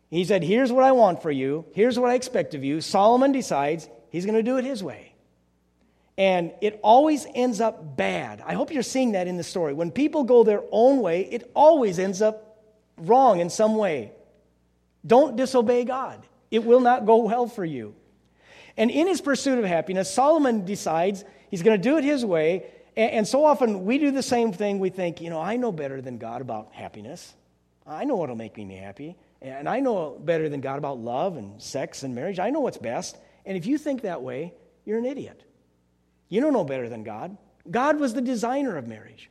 he 0.10 0.26
said, 0.26 0.44
here's 0.44 0.72
what 0.72 0.84
I 0.84 0.92
want 0.92 1.22
for 1.22 1.32
you, 1.32 1.66
here's 1.74 1.98
what 1.98 2.12
I 2.12 2.16
expect 2.16 2.54
of 2.54 2.64
you, 2.64 2.82
Solomon 2.82 3.32
decides 3.32 3.90
he's 4.12 4.26
going 4.26 4.36
to 4.36 4.44
do 4.44 4.58
it 4.58 4.66
his 4.66 4.84
way. 4.84 5.14
And 6.18 6.54
it 6.62 6.80
always 6.84 7.26
ends 7.34 7.60
up 7.60 7.98
bad. 7.98 8.44
I 8.46 8.54
hope 8.54 8.72
you're 8.72 8.84
seeing 8.84 9.14
that 9.14 9.28
in 9.28 9.38
the 9.38 9.44
story. 9.44 9.74
When 9.74 9.90
people 9.90 10.24
go 10.24 10.44
their 10.44 10.62
own 10.72 11.02
way, 11.02 11.22
it 11.22 11.50
always 11.56 11.98
ends 11.98 12.22
up 12.22 12.60
wrong 12.98 13.40
in 13.40 13.50
some 13.50 13.76
way. 13.76 14.12
Don't 15.06 15.36
disobey 15.36 15.84
God, 15.84 16.24
it 16.52 16.64
will 16.64 16.80
not 16.80 17.06
go 17.06 17.18
well 17.18 17.48
for 17.48 17.66
you. 17.66 17.96
And 18.78 18.90
in 18.90 19.08
his 19.08 19.22
pursuit 19.22 19.60
of 19.60 19.66
happiness, 19.66 20.12
Solomon 20.14 20.66
decides 20.66 21.24
he's 21.50 21.62
going 21.64 21.80
to 21.80 21.90
do 21.90 21.98
it 21.98 22.04
his 22.04 22.26
way. 22.26 22.66
And, 22.96 23.28
so 23.28 23.44
often 23.44 23.86
we 23.86 23.98
do 23.98 24.12
the 24.12 24.24
same 24.24 24.54
thing. 24.54 24.80
We 24.80 24.90
think, 24.90 25.20
you 25.22 25.30
know, 25.30 25.42
I 25.42 25.58
know 25.58 25.72
better 25.72 26.02
than 26.02 26.18
God 26.18 26.42
about 26.42 26.74
happiness. 26.74 27.34
I 27.88 28.06
know 28.06 28.16
what'll 28.16 28.36
make 28.36 28.58
me 28.58 28.76
happy. 28.76 29.16
And 29.42 29.68
I 29.68 29.80
know 29.80 30.18
better 30.20 30.48
than 30.48 30.62
God 30.62 30.78
about 30.78 31.00
love 31.00 31.36
and 31.36 31.62
sex 31.62 32.04
and 32.04 32.16
marriage. 32.16 32.40
I 32.40 32.50
know 32.50 32.62
what's 32.62 32.78
best. 32.78 33.18
And 33.46 33.58
if 33.58 33.66
you 33.66 33.78
think 33.78 34.04
that 34.04 34.22
way, 34.22 34.54
you're 34.86 35.00
an 35.00 35.06
idiot. 35.06 35.44
You 36.30 36.42
don't 36.42 36.54
know 36.54 36.64
better 36.64 36.88
than 36.88 37.04
God. 37.04 37.38
God 37.70 38.00
was 38.00 38.14
the 38.14 38.22
designer 38.22 38.78
of 38.78 38.88
marriage. 38.88 39.30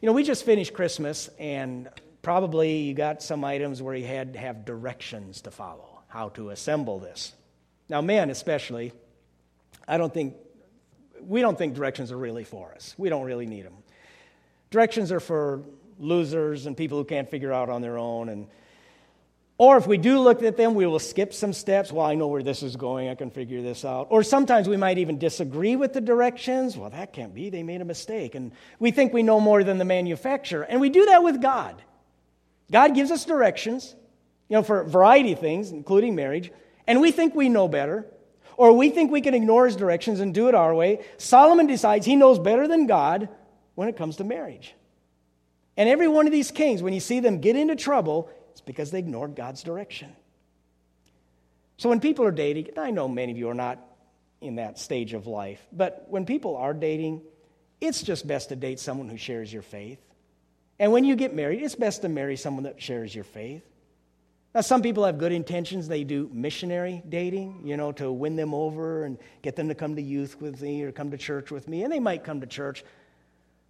You 0.00 0.06
know, 0.06 0.12
we 0.12 0.22
just 0.24 0.44
finished 0.44 0.74
Christmas, 0.74 1.30
and 1.38 1.88
probably 2.22 2.78
you 2.78 2.94
got 2.94 3.22
some 3.22 3.44
items 3.44 3.80
where 3.80 3.94
you 3.94 4.06
had 4.06 4.32
to 4.32 4.38
have 4.38 4.64
directions 4.64 5.42
to 5.42 5.50
follow, 5.50 6.02
how 6.08 6.30
to 6.30 6.50
assemble 6.50 6.98
this. 6.98 7.32
Now, 7.88 8.00
men 8.00 8.30
especially, 8.30 8.92
I 9.86 9.98
don't 9.98 10.12
think, 10.12 10.34
we 11.26 11.40
don't 11.40 11.56
think 11.56 11.74
directions 11.74 12.12
are 12.12 12.16
really 12.16 12.44
for 12.44 12.72
us. 12.74 12.94
We 12.98 13.08
don't 13.08 13.24
really 13.24 13.46
need 13.46 13.64
them. 13.64 13.74
Directions 14.70 15.12
are 15.12 15.20
for 15.20 15.62
losers 15.98 16.66
and 16.66 16.76
people 16.76 16.98
who 16.98 17.04
can't 17.04 17.28
figure 17.28 17.52
out 17.52 17.68
on 17.68 17.82
their 17.82 17.98
own. 17.98 18.28
And, 18.28 18.48
or 19.58 19.76
if 19.76 19.86
we 19.86 19.98
do 19.98 20.18
look 20.18 20.42
at 20.42 20.56
them, 20.56 20.74
we 20.74 20.86
will 20.86 20.98
skip 20.98 21.34
some 21.34 21.52
steps. 21.52 21.92
Well, 21.92 22.06
I 22.06 22.14
know 22.14 22.28
where 22.28 22.42
this 22.42 22.62
is 22.62 22.76
going. 22.76 23.08
I 23.08 23.14
can 23.14 23.30
figure 23.30 23.62
this 23.62 23.84
out. 23.84 24.08
Or 24.10 24.22
sometimes 24.22 24.68
we 24.68 24.76
might 24.76 24.98
even 24.98 25.18
disagree 25.18 25.76
with 25.76 25.92
the 25.92 26.00
directions. 26.00 26.76
Well, 26.76 26.90
that 26.90 27.12
can't 27.12 27.34
be. 27.34 27.50
They 27.50 27.62
made 27.62 27.80
a 27.80 27.84
mistake. 27.84 28.34
And 28.34 28.52
we 28.78 28.90
think 28.90 29.12
we 29.12 29.22
know 29.22 29.40
more 29.40 29.62
than 29.62 29.78
the 29.78 29.84
manufacturer. 29.84 30.62
And 30.62 30.80
we 30.80 30.90
do 30.90 31.06
that 31.06 31.22
with 31.22 31.40
God. 31.40 31.82
God 32.70 32.94
gives 32.94 33.10
us 33.10 33.24
directions, 33.24 33.94
you 34.48 34.56
know, 34.56 34.62
for 34.62 34.80
a 34.80 34.88
variety 34.88 35.32
of 35.32 35.40
things, 35.40 35.70
including 35.70 36.14
marriage 36.14 36.50
and 36.86 37.00
we 37.00 37.12
think 37.12 37.34
we 37.34 37.48
know 37.48 37.68
better, 37.68 38.06
or 38.62 38.72
we 38.72 38.90
think 38.90 39.10
we 39.10 39.22
can 39.22 39.34
ignore 39.34 39.66
his 39.66 39.74
directions 39.74 40.20
and 40.20 40.32
do 40.32 40.46
it 40.46 40.54
our 40.54 40.72
way, 40.72 41.04
Solomon 41.18 41.66
decides 41.66 42.06
he 42.06 42.14
knows 42.14 42.38
better 42.38 42.68
than 42.68 42.86
God 42.86 43.28
when 43.74 43.88
it 43.88 43.96
comes 43.96 44.18
to 44.18 44.24
marriage. 44.24 44.72
And 45.76 45.88
every 45.88 46.06
one 46.06 46.26
of 46.26 46.32
these 46.32 46.52
kings, 46.52 46.80
when 46.80 46.94
you 46.94 47.00
see 47.00 47.18
them 47.18 47.40
get 47.40 47.56
into 47.56 47.74
trouble, 47.74 48.30
it's 48.52 48.60
because 48.60 48.92
they 48.92 49.00
ignored 49.00 49.34
God's 49.34 49.64
direction. 49.64 50.14
So 51.76 51.88
when 51.88 51.98
people 51.98 52.24
are 52.24 52.30
dating, 52.30 52.68
I 52.78 52.92
know 52.92 53.08
many 53.08 53.32
of 53.32 53.38
you 53.38 53.48
are 53.48 53.54
not 53.54 53.80
in 54.40 54.54
that 54.54 54.78
stage 54.78 55.12
of 55.12 55.26
life, 55.26 55.60
but 55.72 56.06
when 56.08 56.24
people 56.24 56.56
are 56.56 56.72
dating, 56.72 57.22
it's 57.80 58.00
just 58.00 58.28
best 58.28 58.50
to 58.50 58.54
date 58.54 58.78
someone 58.78 59.08
who 59.08 59.16
shares 59.16 59.52
your 59.52 59.62
faith. 59.62 59.98
And 60.78 60.92
when 60.92 61.02
you 61.02 61.16
get 61.16 61.34
married, 61.34 61.64
it's 61.64 61.74
best 61.74 62.02
to 62.02 62.08
marry 62.08 62.36
someone 62.36 62.62
that 62.62 62.80
shares 62.80 63.12
your 63.12 63.24
faith. 63.24 63.64
Now, 64.54 64.60
some 64.60 64.82
people 64.82 65.04
have 65.06 65.16
good 65.16 65.32
intentions. 65.32 65.88
They 65.88 66.04
do 66.04 66.28
missionary 66.32 67.02
dating, 67.08 67.62
you 67.64 67.76
know, 67.78 67.92
to 67.92 68.12
win 68.12 68.36
them 68.36 68.52
over 68.52 69.04
and 69.04 69.18
get 69.40 69.56
them 69.56 69.68
to 69.68 69.74
come 69.74 69.96
to 69.96 70.02
youth 70.02 70.40
with 70.40 70.60
me 70.60 70.82
or 70.82 70.92
come 70.92 71.10
to 71.10 71.16
church 71.16 71.50
with 71.50 71.68
me. 71.68 71.84
And 71.84 71.92
they 71.92 72.00
might 72.00 72.22
come 72.22 72.40
to 72.42 72.46
church. 72.46 72.84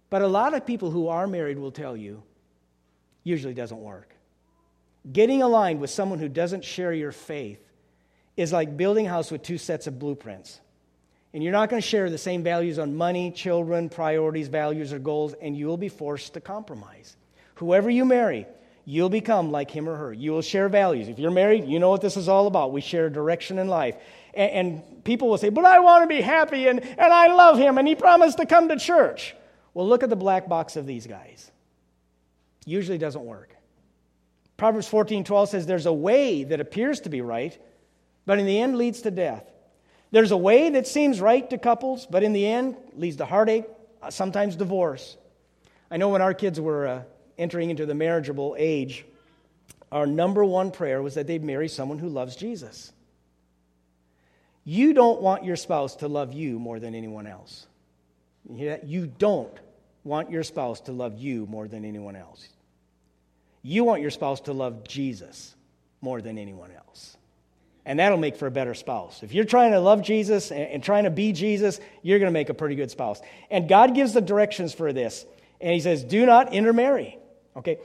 But 0.09 0.21
a 0.21 0.27
lot 0.27 0.53
of 0.53 0.65
people 0.65 0.91
who 0.91 1.07
are 1.07 1.25
married 1.25 1.57
will 1.57 1.71
tell 1.71 1.95
you, 1.95 2.21
usually 3.23 3.53
doesn't 3.53 3.81
work. 3.81 4.13
Getting 5.11 5.41
aligned 5.41 5.79
with 5.79 5.89
someone 5.89 6.19
who 6.19 6.29
doesn't 6.29 6.65
share 6.65 6.93
your 6.93 7.11
faith 7.11 7.59
is 8.35 8.51
like 8.51 8.75
building 8.75 9.07
a 9.07 9.09
house 9.09 9.31
with 9.31 9.41
two 9.41 9.57
sets 9.57 9.87
of 9.87 9.99
blueprints. 9.99 10.59
And 11.33 11.41
you're 11.41 11.51
not 11.51 11.69
going 11.69 11.81
to 11.81 11.87
share 11.87 12.09
the 12.09 12.17
same 12.17 12.43
values 12.43 12.77
on 12.77 12.95
money, 12.95 13.31
children, 13.31 13.89
priorities, 13.89 14.49
values, 14.49 14.93
or 14.93 14.99
goals, 14.99 15.33
and 15.41 15.57
you 15.57 15.65
will 15.65 15.77
be 15.77 15.89
forced 15.89 16.33
to 16.35 16.41
compromise. 16.41 17.15
Whoever 17.55 17.89
you 17.89 18.05
marry, 18.05 18.45
you'll 18.85 19.09
become 19.09 19.51
like 19.51 19.71
him 19.71 19.87
or 19.87 19.95
her. 19.95 20.13
You 20.13 20.31
will 20.31 20.41
share 20.41 20.69
values. 20.69 21.07
If 21.07 21.19
you're 21.19 21.31
married, 21.31 21.65
you 21.65 21.79
know 21.79 21.89
what 21.89 22.01
this 22.01 22.17
is 22.17 22.27
all 22.27 22.47
about. 22.47 22.71
We 22.71 22.81
share 22.81 23.09
direction 23.09 23.59
in 23.59 23.67
life. 23.67 23.95
And, 24.33 24.51
and 24.51 25.03
people 25.03 25.29
will 25.29 25.37
say, 25.37 25.49
But 25.49 25.65
I 25.65 25.79
want 25.79 26.03
to 26.03 26.07
be 26.07 26.21
happy 26.21 26.67
and, 26.67 26.81
and 26.81 27.13
I 27.13 27.27
love 27.27 27.57
him 27.57 27.77
and 27.77 27.87
he 27.87 27.95
promised 27.95 28.37
to 28.37 28.45
come 28.45 28.69
to 28.69 28.77
church. 28.77 29.35
Well, 29.73 29.87
look 29.87 30.03
at 30.03 30.09
the 30.09 30.15
black 30.15 30.47
box 30.47 30.75
of 30.75 30.85
these 30.85 31.07
guys. 31.07 31.51
Usually 32.65 32.97
doesn't 32.97 33.23
work. 33.23 33.55
Proverbs 34.57 34.87
14 34.87 35.23
12 35.23 35.49
says, 35.49 35.65
There's 35.65 35.85
a 35.85 35.93
way 35.93 36.43
that 36.43 36.59
appears 36.59 37.01
to 37.01 37.09
be 37.09 37.21
right, 37.21 37.57
but 38.25 38.39
in 38.39 38.45
the 38.45 38.59
end 38.59 38.77
leads 38.77 39.01
to 39.01 39.11
death. 39.11 39.49
There's 40.11 40.31
a 40.31 40.37
way 40.37 40.69
that 40.69 40.87
seems 40.87 41.19
right 41.19 41.49
to 41.49 41.57
couples, 41.57 42.05
but 42.05 42.21
in 42.21 42.33
the 42.33 42.45
end 42.45 42.77
leads 42.95 43.17
to 43.17 43.25
heartache, 43.25 43.65
sometimes 44.09 44.55
divorce. 44.55 45.17
I 45.89 45.97
know 45.97 46.09
when 46.09 46.21
our 46.21 46.35
kids 46.35 46.61
were 46.61 46.87
uh, 46.87 47.01
entering 47.37 47.69
into 47.69 47.85
the 47.85 47.95
marriageable 47.95 48.55
age, 48.57 49.05
our 49.91 50.05
number 50.07 50.43
one 50.43 50.71
prayer 50.71 51.01
was 51.01 51.15
that 51.15 51.27
they'd 51.27 51.43
marry 51.43 51.67
someone 51.67 51.99
who 51.99 52.09
loves 52.09 52.35
Jesus. 52.35 52.91
You 54.65 54.93
don't 54.93 55.21
want 55.21 55.43
your 55.43 55.55
spouse 55.55 55.97
to 55.97 56.07
love 56.07 56.33
you 56.33 56.57
more 56.57 56.79
than 56.79 56.95
anyone 56.95 57.27
else. 57.27 57.67
You 58.49 58.55
hear 58.55 58.69
that? 58.71 58.85
You 58.85 59.07
don't 59.07 59.53
want 60.03 60.31
your 60.31 60.43
spouse 60.43 60.81
to 60.81 60.91
love 60.91 61.17
you 61.17 61.45
more 61.45 61.67
than 61.67 61.85
anyone 61.85 62.15
else. 62.15 62.47
You 63.61 63.83
want 63.83 64.01
your 64.01 64.11
spouse 64.11 64.41
to 64.41 64.53
love 64.53 64.83
Jesus 64.83 65.55
more 66.01 66.21
than 66.21 66.37
anyone 66.37 66.71
else. 66.71 67.15
And 67.85 67.99
that'll 67.99 68.17
make 68.17 68.37
for 68.37 68.47
a 68.47 68.51
better 68.51 68.73
spouse. 68.73 69.23
If 69.23 69.33
you're 69.33 69.45
trying 69.45 69.71
to 69.71 69.79
love 69.79 70.01
Jesus 70.01 70.51
and, 70.51 70.81
trying 70.83 71.03
to 71.03 71.09
be 71.09 71.33
Jesus, 71.33 71.79
you're 72.01 72.19
going 72.19 72.31
to 72.31 72.33
make 72.33 72.49
a 72.49 72.53
pretty 72.53 72.75
good 72.75 72.91
spouse. 72.91 73.21
And 73.51 73.67
God 73.67 73.93
gives 73.93 74.13
the 74.13 74.21
directions 74.21 74.73
for 74.73 74.93
this. 74.93 75.25
And 75.59 75.73
He 75.73 75.81
says, 75.81 76.03
do 76.03 76.25
not 76.25 76.53
intermarry. 76.53 77.17
Okay? 77.55 77.79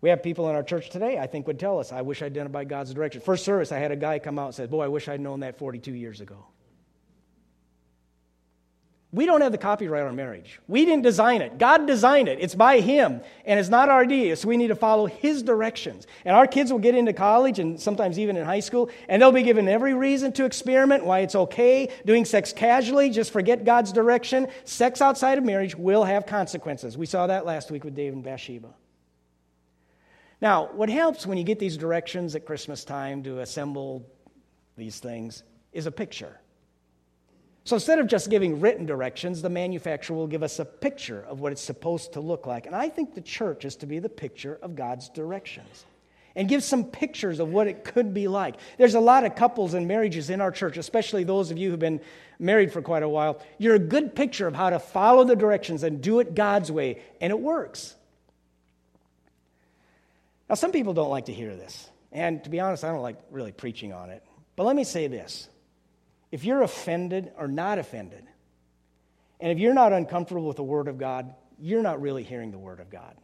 We 0.00 0.10
have 0.10 0.22
people 0.22 0.48
in 0.48 0.54
our 0.54 0.62
church 0.62 0.90
today, 0.90 1.18
I 1.18 1.26
think, 1.26 1.46
would 1.46 1.58
tell 1.58 1.80
us, 1.80 1.92
I 1.92 2.02
wish 2.02 2.22
I'd 2.22 2.32
done 2.32 2.46
it 2.46 2.52
by 2.52 2.64
God's 2.64 2.94
direction. 2.94 3.20
First 3.20 3.44
service, 3.44 3.72
I 3.72 3.78
had 3.78 3.90
a 3.90 3.96
guy 3.96 4.18
come 4.20 4.38
out 4.38 4.46
and 4.46 4.54
said, 4.54 4.70
Boy, 4.70 4.84
I 4.84 4.88
wish 4.88 5.08
I'd 5.08 5.20
known 5.20 5.40
that 5.40 5.58
42 5.58 5.92
years 5.92 6.20
ago. 6.20 6.46
We 9.10 9.24
don't 9.24 9.40
have 9.40 9.52
the 9.52 9.58
copyright 9.58 10.06
on 10.06 10.16
marriage. 10.16 10.60
We 10.68 10.84
didn't 10.84 11.02
design 11.02 11.40
it. 11.40 11.56
God 11.56 11.86
designed 11.86 12.28
it. 12.28 12.40
It's 12.42 12.54
by 12.54 12.80
Him, 12.80 13.22
and 13.46 13.58
it's 13.58 13.70
not 13.70 13.88
our 13.88 14.02
idea, 14.02 14.36
so 14.36 14.48
we 14.48 14.58
need 14.58 14.68
to 14.68 14.74
follow 14.74 15.06
His 15.06 15.42
directions. 15.42 16.06
And 16.26 16.36
our 16.36 16.46
kids 16.46 16.70
will 16.70 16.78
get 16.78 16.94
into 16.94 17.14
college 17.14 17.58
and 17.58 17.80
sometimes 17.80 18.18
even 18.18 18.36
in 18.36 18.44
high 18.44 18.60
school, 18.60 18.90
and 19.08 19.22
they'll 19.22 19.32
be 19.32 19.42
given 19.42 19.66
every 19.66 19.94
reason 19.94 20.30
to 20.32 20.44
experiment, 20.44 21.06
why 21.06 21.20
it's 21.20 21.34
okay. 21.34 21.88
Doing 22.04 22.26
sex 22.26 22.52
casually, 22.52 23.08
just 23.08 23.30
forget 23.32 23.64
God's 23.64 23.92
direction. 23.92 24.46
Sex 24.64 25.00
outside 25.00 25.38
of 25.38 25.44
marriage 25.44 25.74
will 25.74 26.04
have 26.04 26.26
consequences. 26.26 26.98
We 26.98 27.06
saw 27.06 27.28
that 27.28 27.46
last 27.46 27.70
week 27.70 27.84
with 27.84 27.94
David 27.94 28.16
and 28.16 28.24
Bathsheba. 28.24 28.74
Now, 30.42 30.68
what 30.72 30.90
helps 30.90 31.26
when 31.26 31.38
you 31.38 31.44
get 31.44 31.58
these 31.58 31.78
directions 31.78 32.34
at 32.34 32.44
Christmas 32.44 32.84
time 32.84 33.22
to 33.22 33.40
assemble 33.40 34.06
these 34.76 35.00
things 35.00 35.44
is 35.72 35.86
a 35.86 35.90
picture. 35.90 36.38
So 37.68 37.76
instead 37.76 37.98
of 37.98 38.06
just 38.06 38.30
giving 38.30 38.60
written 38.60 38.86
directions, 38.86 39.42
the 39.42 39.50
manufacturer 39.50 40.16
will 40.16 40.26
give 40.26 40.42
us 40.42 40.58
a 40.58 40.64
picture 40.64 41.22
of 41.28 41.40
what 41.40 41.52
it's 41.52 41.60
supposed 41.60 42.14
to 42.14 42.20
look 42.20 42.46
like. 42.46 42.64
And 42.64 42.74
I 42.74 42.88
think 42.88 43.14
the 43.14 43.20
church 43.20 43.66
is 43.66 43.76
to 43.76 43.86
be 43.86 43.98
the 43.98 44.08
picture 44.08 44.58
of 44.62 44.74
God's 44.74 45.10
directions 45.10 45.84
and 46.34 46.48
give 46.48 46.64
some 46.64 46.84
pictures 46.84 47.40
of 47.40 47.50
what 47.50 47.66
it 47.66 47.84
could 47.84 48.14
be 48.14 48.26
like. 48.26 48.54
There's 48.78 48.94
a 48.94 49.00
lot 49.00 49.24
of 49.26 49.34
couples 49.34 49.74
and 49.74 49.86
marriages 49.86 50.30
in 50.30 50.40
our 50.40 50.50
church, 50.50 50.78
especially 50.78 51.24
those 51.24 51.50
of 51.50 51.58
you 51.58 51.68
who've 51.68 51.78
been 51.78 52.00
married 52.38 52.72
for 52.72 52.80
quite 52.80 53.02
a 53.02 53.08
while. 53.08 53.38
You're 53.58 53.74
a 53.74 53.78
good 53.78 54.14
picture 54.16 54.46
of 54.46 54.54
how 54.54 54.70
to 54.70 54.78
follow 54.78 55.24
the 55.24 55.36
directions 55.36 55.82
and 55.82 56.00
do 56.00 56.20
it 56.20 56.34
God's 56.34 56.72
way, 56.72 57.02
and 57.20 57.30
it 57.30 57.38
works. 57.38 57.94
Now, 60.48 60.54
some 60.54 60.72
people 60.72 60.94
don't 60.94 61.10
like 61.10 61.26
to 61.26 61.34
hear 61.34 61.54
this. 61.54 61.86
And 62.12 62.42
to 62.44 62.48
be 62.48 62.60
honest, 62.60 62.82
I 62.82 62.92
don't 62.92 63.02
like 63.02 63.20
really 63.30 63.52
preaching 63.52 63.92
on 63.92 64.08
it. 64.08 64.24
But 64.56 64.64
let 64.64 64.74
me 64.74 64.84
say 64.84 65.06
this 65.06 65.50
if 66.30 66.44
you're 66.44 66.62
offended 66.62 67.32
or 67.38 67.48
not 67.48 67.78
offended, 67.78 68.24
and 69.40 69.52
if 69.52 69.58
you're 69.58 69.74
not 69.74 69.92
uncomfortable 69.92 70.46
with 70.46 70.56
the 70.56 70.62
Word 70.62 70.88
of 70.88 70.98
God, 70.98 71.34
you're 71.58 71.82
not 71.82 72.00
really 72.00 72.22
hearing 72.22 72.50
the 72.50 72.58
Word 72.58 72.80
of 72.80 72.90
God. 72.90 73.16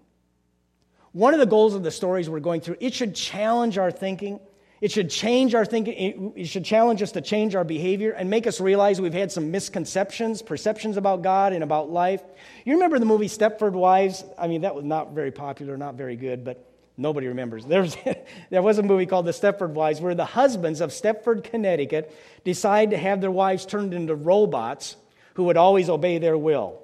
One 1.13 1.35
of 1.35 1.41
the 1.41 1.47
goals 1.47 1.75
of 1.75 1.83
the 1.83 1.91
stories 1.91 2.29
we're 2.29 2.41
going 2.41 2.61
through, 2.61 2.77
it 2.81 2.95
should 2.95 3.15
challenge 3.15 3.79
our 3.79 3.91
thinking. 3.91 4.41
It 4.81 4.91
should 4.91 5.09
change 5.09 5.55
our 5.55 5.65
thinking. 5.65 6.33
It 6.37 6.47
should 6.47 6.65
challenge 6.65 7.03
us 7.03 7.13
to 7.13 7.21
change 7.21 7.55
our 7.55 7.65
behavior 7.65 8.11
and 8.13 8.29
make 8.29 8.47
us 8.47 8.61
realize 8.61 9.01
we've 9.01 9.13
had 9.13 9.31
some 9.31 9.51
misconceptions, 9.51 10.43
perceptions 10.43 10.97
about 10.97 11.23
God 11.23 11.53
and 11.53 11.63
about 11.63 11.91
life. 11.91 12.23
You 12.65 12.75
remember 12.75 12.99
the 12.99 13.07
movie 13.07 13.29
Stepford 13.29 13.73
Wives? 13.73 14.25
I 14.37 14.49
mean, 14.49 14.63
that 14.63 14.75
was 14.75 14.85
not 14.85 15.13
very 15.13 15.31
popular, 15.31 15.77
not 15.77 15.95
very 15.95 16.17
good, 16.17 16.45
but 16.45 16.69
Nobody 16.97 17.27
remembers. 17.27 17.65
There 17.65 17.83
was, 17.83 17.97
there 18.51 18.63
was 18.63 18.79
a 18.79 18.83
movie 18.83 19.07
called 19.07 19.27
The 19.27 19.33
Stepford 19.33 19.71
Wives 19.71 20.01
where 20.01 20.15
the 20.15 20.25
husbands 20.25 20.81
of 20.81 20.91
Stepford, 20.91 21.45
Connecticut 21.45 22.15
decide 22.45 22.91
to 22.91 22.97
have 22.97 23.21
their 23.21 23.31
wives 23.31 23.67
turned 23.67 23.95
into 23.95 24.15
robots 24.15 24.97
who 25.35 25.45
would 25.45 25.57
always 25.57 25.89
obey 25.89 26.19
their 26.19 26.39
will. 26.39 26.81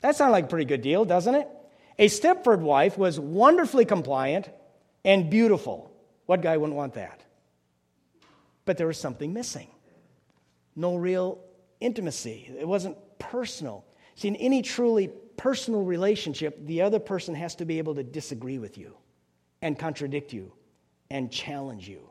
That 0.00 0.16
sounds 0.16 0.32
like 0.32 0.44
a 0.44 0.48
pretty 0.48 0.64
good 0.64 0.82
deal, 0.82 1.04
doesn't 1.04 1.34
it? 1.34 1.48
A 1.98 2.08
Stepford 2.08 2.60
wife 2.60 2.96
was 2.96 3.20
wonderfully 3.20 3.84
compliant 3.84 4.48
and 5.04 5.30
beautiful. 5.30 5.92
What 6.26 6.40
guy 6.40 6.56
wouldn't 6.56 6.76
want 6.76 6.94
that? 6.94 7.20
But 8.64 8.78
there 8.78 8.86
was 8.86 8.98
something 8.98 9.32
missing. 9.32 9.68
No 10.74 10.96
real 10.96 11.38
intimacy. 11.80 12.50
It 12.58 12.66
wasn't 12.66 12.96
personal. 13.18 13.84
See, 14.14 14.28
in 14.28 14.36
any 14.36 14.62
truly 14.62 15.10
personal 15.36 15.82
relationship, 15.82 16.58
the 16.66 16.82
other 16.82 16.98
person 16.98 17.34
has 17.34 17.54
to 17.56 17.64
be 17.64 17.78
able 17.78 17.94
to 17.94 18.02
disagree 18.02 18.58
with 18.58 18.78
you 18.78 18.96
and 19.60 19.78
contradict 19.78 20.32
you 20.32 20.52
and 21.10 21.30
challenge 21.30 21.88
you. 21.88 22.08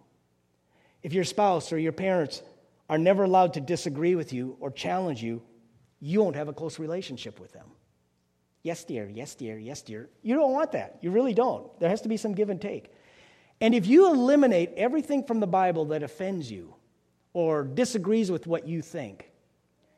If 1.03 1.13
your 1.13 1.23
spouse 1.23 1.73
or 1.73 1.77
your 1.77 1.91
parents 1.91 2.43
are 2.89 2.97
never 2.97 3.23
allowed 3.23 3.53
to 3.53 3.61
disagree 3.61 4.15
with 4.15 4.33
you 4.33 4.57
or 4.59 4.69
challenge 4.69 5.23
you, 5.23 5.41
you 5.99 6.21
won't 6.21 6.35
have 6.35 6.47
a 6.47 6.53
close 6.53 6.77
relationship 6.77 7.39
with 7.39 7.53
them. 7.53 7.67
Yes, 8.63 8.83
dear, 8.83 9.09
yes, 9.09 9.33
dear, 9.33 9.57
yes, 9.57 9.81
dear. 9.81 10.09
You 10.21 10.35
don't 10.35 10.51
want 10.51 10.73
that. 10.73 10.99
You 11.01 11.09
really 11.11 11.33
don't. 11.33 11.79
There 11.79 11.89
has 11.89 12.01
to 12.01 12.09
be 12.09 12.17
some 12.17 12.33
give 12.33 12.49
and 12.49 12.61
take. 12.61 12.91
And 13.59 13.73
if 13.73 13.87
you 13.87 14.07
eliminate 14.07 14.71
everything 14.77 15.23
from 15.23 15.39
the 15.39 15.47
Bible 15.47 15.85
that 15.85 16.03
offends 16.03 16.51
you 16.51 16.75
or 17.33 17.63
disagrees 17.63 18.29
with 18.29 18.45
what 18.45 18.67
you 18.67 18.81
think, 18.81 19.30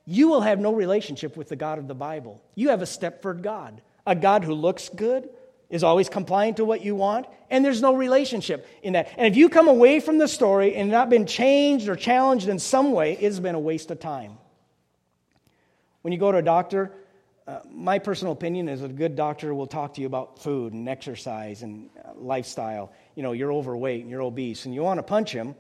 you 0.05 0.27
will 0.27 0.41
have 0.41 0.59
no 0.59 0.73
relationship 0.73 1.37
with 1.37 1.49
the 1.49 1.55
God 1.55 1.79
of 1.79 1.87
the 1.87 1.95
Bible. 1.95 2.41
You 2.55 2.69
have 2.69 2.81
a 2.81 2.85
Stepford 2.85 3.41
God, 3.41 3.81
a 4.05 4.15
God 4.15 4.43
who 4.43 4.53
looks 4.53 4.89
good, 4.89 5.29
is 5.69 5.83
always 5.83 6.09
compliant 6.09 6.57
to 6.57 6.65
what 6.65 6.83
you 6.83 6.93
want, 6.95 7.25
and 7.49 7.65
there's 7.65 7.81
no 7.81 7.95
relationship 7.95 8.67
in 8.83 8.93
that. 8.93 9.11
And 9.17 9.25
if 9.25 9.35
you 9.35 9.49
come 9.49 9.67
away 9.67 9.99
from 9.99 10.17
the 10.19 10.27
story 10.27 10.75
and 10.75 10.91
not 10.91 11.09
been 11.09 11.25
changed 11.25 11.87
or 11.87 11.95
challenged 11.95 12.47
in 12.47 12.59
some 12.59 12.91
way, 12.91 13.13
it's 13.13 13.39
been 13.39 13.55
a 13.55 13.59
waste 13.59 13.89
of 13.89 13.99
time. 13.99 14.37
When 16.01 16.11
you 16.11 16.19
go 16.19 16.31
to 16.31 16.37
a 16.37 16.43
doctor, 16.43 16.91
uh, 17.47 17.61
my 17.71 17.97
personal 17.97 18.33
opinion 18.33 18.69
is 18.69 18.83
a 18.83 18.87
good 18.87 19.15
doctor 19.15 19.53
will 19.55 19.67
talk 19.67 19.95
to 19.95 20.01
you 20.01 20.07
about 20.07 20.37
food 20.37 20.73
and 20.73 20.87
exercise 20.87 21.63
and 21.63 21.89
uh, 22.05 22.09
lifestyle. 22.15 22.91
You 23.15 23.23
know, 23.23 23.31
you're 23.31 23.51
overweight 23.51 24.01
and 24.01 24.11
you're 24.11 24.21
obese, 24.21 24.65
and 24.65 24.75
you 24.75 24.83
want 24.83 24.99
to 24.99 25.03
punch 25.03 25.31
him 25.31 25.55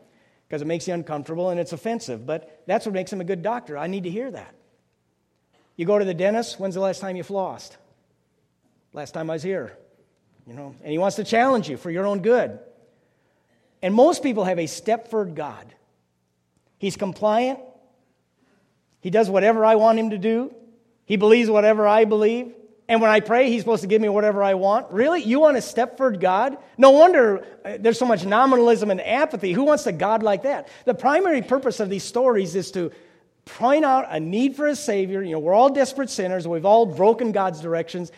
because 0.47 0.61
it 0.61 0.65
makes 0.65 0.87
you 0.87 0.93
uncomfortable 0.93 1.49
and 1.49 1.59
it's 1.59 1.73
offensive, 1.73 2.25
but 2.25 2.63
that's 2.67 2.85
what 2.85 2.93
makes 2.93 3.11
him 3.11 3.21
a 3.21 3.25
good 3.25 3.41
doctor. 3.41 3.77
I 3.77 3.87
need 3.87 4.03
to 4.03 4.09
hear 4.09 4.29
that. 4.31 4.53
You 5.75 5.85
go 5.85 5.97
to 5.97 6.05
the 6.05 6.13
dentist, 6.13 6.59
when's 6.59 6.75
the 6.75 6.81
last 6.81 7.01
time 7.01 7.15
you 7.15 7.23
flossed? 7.23 7.77
Last 8.93 9.11
time 9.11 9.29
I 9.29 9.33
was 9.33 9.43
here 9.43 9.77
you 10.47 10.53
know, 10.53 10.75
and 10.81 10.91
he 10.91 10.97
wants 10.97 11.15
to 11.17 11.23
challenge 11.23 11.69
you 11.69 11.77
for 11.77 11.89
your 11.89 12.05
own 12.05 12.21
good. 12.21 12.59
And 13.81 13.93
most 13.93 14.23
people 14.23 14.43
have 14.45 14.59
a 14.59 14.65
Stepford 14.65 15.35
God. 15.35 15.73
He's 16.77 16.97
compliant. 16.97 17.59
He 18.99 19.09
does 19.09 19.29
whatever 19.29 19.65
I 19.65 19.75
want 19.75 19.99
him 19.99 20.09
to 20.11 20.17
do. 20.17 20.53
He 21.05 21.17
believes 21.17 21.49
whatever 21.49 21.87
I 21.87 22.05
believe. 22.05 22.53
And 22.87 23.01
when 23.01 23.09
I 23.09 23.21
pray, 23.21 23.49
he's 23.49 23.61
supposed 23.61 23.81
to 23.81 23.87
give 23.87 24.01
me 24.01 24.09
whatever 24.09 24.43
I 24.43 24.55
want. 24.55 24.91
Really? 24.91 25.21
You 25.21 25.39
want 25.39 25.55
a 25.55 25.61
Stepford 25.61 26.19
God? 26.19 26.57
No 26.77 26.91
wonder 26.91 27.45
uh, 27.63 27.77
there's 27.79 27.97
so 27.97 28.05
much 28.05 28.25
nominalism 28.25 28.91
and 28.91 28.99
apathy. 28.99 29.53
Who 29.53 29.63
wants 29.63 29.87
a 29.87 29.93
God 29.93 30.21
like 30.21 30.43
that? 30.43 30.67
The 30.85 30.93
primary 30.93 31.41
purpose 31.41 31.79
of 31.79 31.89
these 31.89 32.03
stories 32.03 32.55
is 32.55 32.71
to 32.71 32.91
point 33.45 33.85
out 33.85 34.07
a 34.09 34.19
need 34.19 34.55
for 34.55 34.67
a 34.67 34.75
Savior. 34.75 35.23
You 35.23 35.33
know, 35.33 35.39
we're 35.39 35.53
all 35.53 35.69
desperate 35.69 36.09
sinners. 36.09 36.47
We've 36.47 36.65
all 36.65 36.85
broken 36.85 37.31
God's 37.31 37.61
directions 37.61 38.11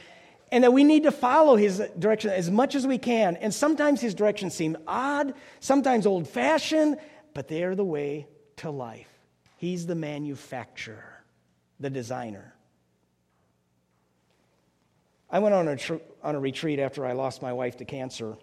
and 0.52 0.64
that 0.64 0.72
we 0.72 0.84
need 0.84 1.04
to 1.04 1.12
follow 1.12 1.56
his 1.56 1.82
direction 2.00 2.32
as 2.32 2.50
much 2.50 2.76
as 2.76 2.88
we 2.88 2.98
can. 2.98 3.36
And 3.38 3.54
sometimes 3.54 4.02
his 4.02 4.16
directions 4.16 4.54
seem 4.54 4.78
odd, 4.88 5.34
sometimes 5.60 6.06
old 6.06 6.28
fashioned, 6.28 6.98
but 7.34 7.48
they 7.48 7.64
are 7.64 7.76
the 7.76 7.86
way 7.86 8.28
to 8.58 8.72
life. 8.72 9.10
He's 9.58 9.86
the 9.86 9.96
manufacturer, 9.96 11.24
the 11.80 11.90
designer. 11.90 12.55
I 15.30 15.40
went 15.40 15.56
on 15.56 15.68
a, 15.68 15.76
tr- 15.76 15.96
on 16.24 16.36
a 16.36 16.40
retreat 16.40 16.80
after 16.80 17.06
I 17.06 17.14
lost 17.14 17.42
my 17.42 17.54
wife 17.54 17.78
to 17.78 17.86
cancer. 17.86 18.36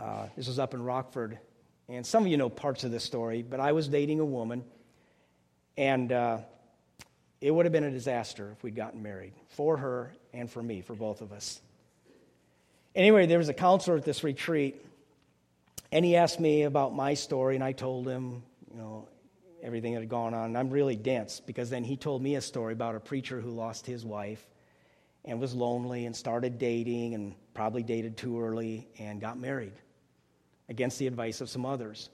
Uh, 0.00 0.26
this 0.36 0.46
was 0.46 0.58
up 0.58 0.74
in 0.74 0.82
Rockford. 0.82 1.38
And 1.88 2.06
some 2.06 2.24
of 2.24 2.30
you 2.30 2.38
know 2.38 2.48
parts 2.48 2.84
of 2.84 2.90
this 2.90 3.04
story, 3.04 3.42
but 3.42 3.60
I 3.60 3.72
was 3.72 3.88
dating 3.88 4.20
a 4.20 4.24
woman, 4.24 4.64
and 5.76 6.10
uh, 6.10 6.38
it 7.42 7.50
would 7.50 7.66
have 7.66 7.72
been 7.72 7.84
a 7.84 7.90
disaster 7.90 8.52
if 8.56 8.62
we'd 8.62 8.74
gotten 8.74 9.02
married 9.02 9.34
for 9.48 9.76
her 9.76 10.14
and 10.32 10.50
for 10.50 10.62
me, 10.62 10.80
for 10.80 10.94
both 10.94 11.20
of 11.20 11.32
us. 11.32 11.60
Anyway, 12.94 13.26
there 13.26 13.36
was 13.36 13.50
a 13.50 13.54
counselor 13.54 13.98
at 13.98 14.04
this 14.04 14.24
retreat, 14.24 14.82
and 15.92 16.04
he 16.04 16.16
asked 16.16 16.40
me 16.40 16.62
about 16.62 16.94
my 16.94 17.12
story, 17.12 17.54
and 17.54 17.62
I 17.62 17.72
told 17.72 18.08
him, 18.08 18.42
you 18.72 18.78
know, 18.78 19.08
everything 19.62 19.92
that 19.92 20.00
had 20.00 20.08
gone 20.08 20.32
on. 20.32 20.46
And 20.46 20.58
I'm 20.58 20.70
really 20.70 20.96
dense 20.96 21.40
because 21.40 21.68
then 21.68 21.84
he 21.84 21.96
told 21.96 22.22
me 22.22 22.36
a 22.36 22.40
story 22.40 22.72
about 22.72 22.94
a 22.94 23.00
preacher 23.00 23.40
who 23.40 23.50
lost 23.50 23.84
his 23.84 24.06
wife 24.06 24.46
and 25.24 25.40
was 25.40 25.54
lonely 25.54 26.06
and 26.06 26.14
started 26.14 26.58
dating 26.58 27.14
and 27.14 27.34
probably 27.54 27.82
dated 27.82 28.16
too 28.16 28.40
early 28.40 28.88
and 28.98 29.20
got 29.20 29.38
married 29.38 29.72
against 30.68 30.98
the 30.98 31.06
advice 31.06 31.40
of 31.40 31.48
some 31.48 31.64
others. 31.64 32.10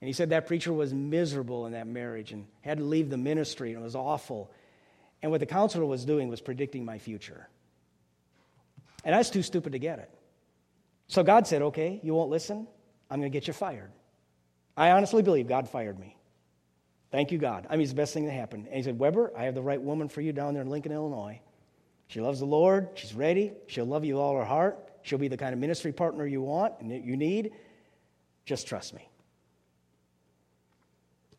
And 0.00 0.06
he 0.06 0.12
said 0.12 0.30
that 0.30 0.46
preacher 0.46 0.72
was 0.72 0.94
miserable 0.94 1.66
in 1.66 1.72
that 1.72 1.86
marriage 1.86 2.32
and 2.32 2.46
had 2.62 2.78
to 2.78 2.84
leave 2.84 3.10
the 3.10 3.18
ministry, 3.18 3.72
and 3.72 3.80
it 3.80 3.84
was 3.84 3.94
awful. 3.94 4.50
And 5.22 5.30
what 5.30 5.40
the 5.40 5.46
counselor 5.46 5.84
was 5.84 6.04
doing 6.04 6.28
was 6.28 6.40
predicting 6.40 6.84
my 6.84 6.98
future. 6.98 7.48
And 9.04 9.14
I 9.14 9.18
was 9.18 9.30
too 9.30 9.42
stupid 9.42 9.72
to 9.72 9.78
get 9.78 9.98
it. 9.98 10.10
So 11.08 11.22
God 11.22 11.46
said, 11.46 11.62
Okay, 11.62 12.00
you 12.02 12.14
won't 12.14 12.30
listen? 12.30 12.66
I'm 13.10 13.20
going 13.20 13.30
to 13.30 13.36
get 13.36 13.46
you 13.46 13.52
fired. 13.52 13.90
I 14.76 14.92
honestly 14.92 15.22
believe 15.22 15.48
God 15.48 15.68
fired 15.68 15.98
me. 15.98 16.16
Thank 17.10 17.32
you, 17.32 17.38
God. 17.38 17.66
I 17.68 17.72
mean, 17.72 17.82
it's 17.82 17.90
the 17.90 17.96
best 17.96 18.14
thing 18.14 18.26
that 18.26 18.32
happened. 18.32 18.66
And 18.66 18.76
he 18.76 18.82
said, 18.82 18.98
Weber, 18.98 19.32
I 19.36 19.44
have 19.44 19.54
the 19.54 19.62
right 19.62 19.80
woman 19.80 20.08
for 20.08 20.20
you 20.20 20.32
down 20.32 20.54
there 20.54 20.62
in 20.62 20.70
Lincoln, 20.70 20.92
Illinois. 20.92 21.40
She 22.10 22.20
loves 22.20 22.40
the 22.40 22.46
Lord. 22.46 22.88
She's 22.94 23.14
ready. 23.14 23.52
She'll 23.68 23.86
love 23.86 24.04
you 24.04 24.14
with 24.14 24.22
all 24.22 24.36
her 24.36 24.44
heart. 24.44 24.76
She'll 25.02 25.20
be 25.20 25.28
the 25.28 25.36
kind 25.36 25.52
of 25.52 25.60
ministry 25.60 25.92
partner 25.92 26.26
you 26.26 26.42
want 26.42 26.74
and 26.80 26.90
you 26.90 27.16
need. 27.16 27.52
Just 28.44 28.66
trust 28.66 28.94
me. 28.94 29.08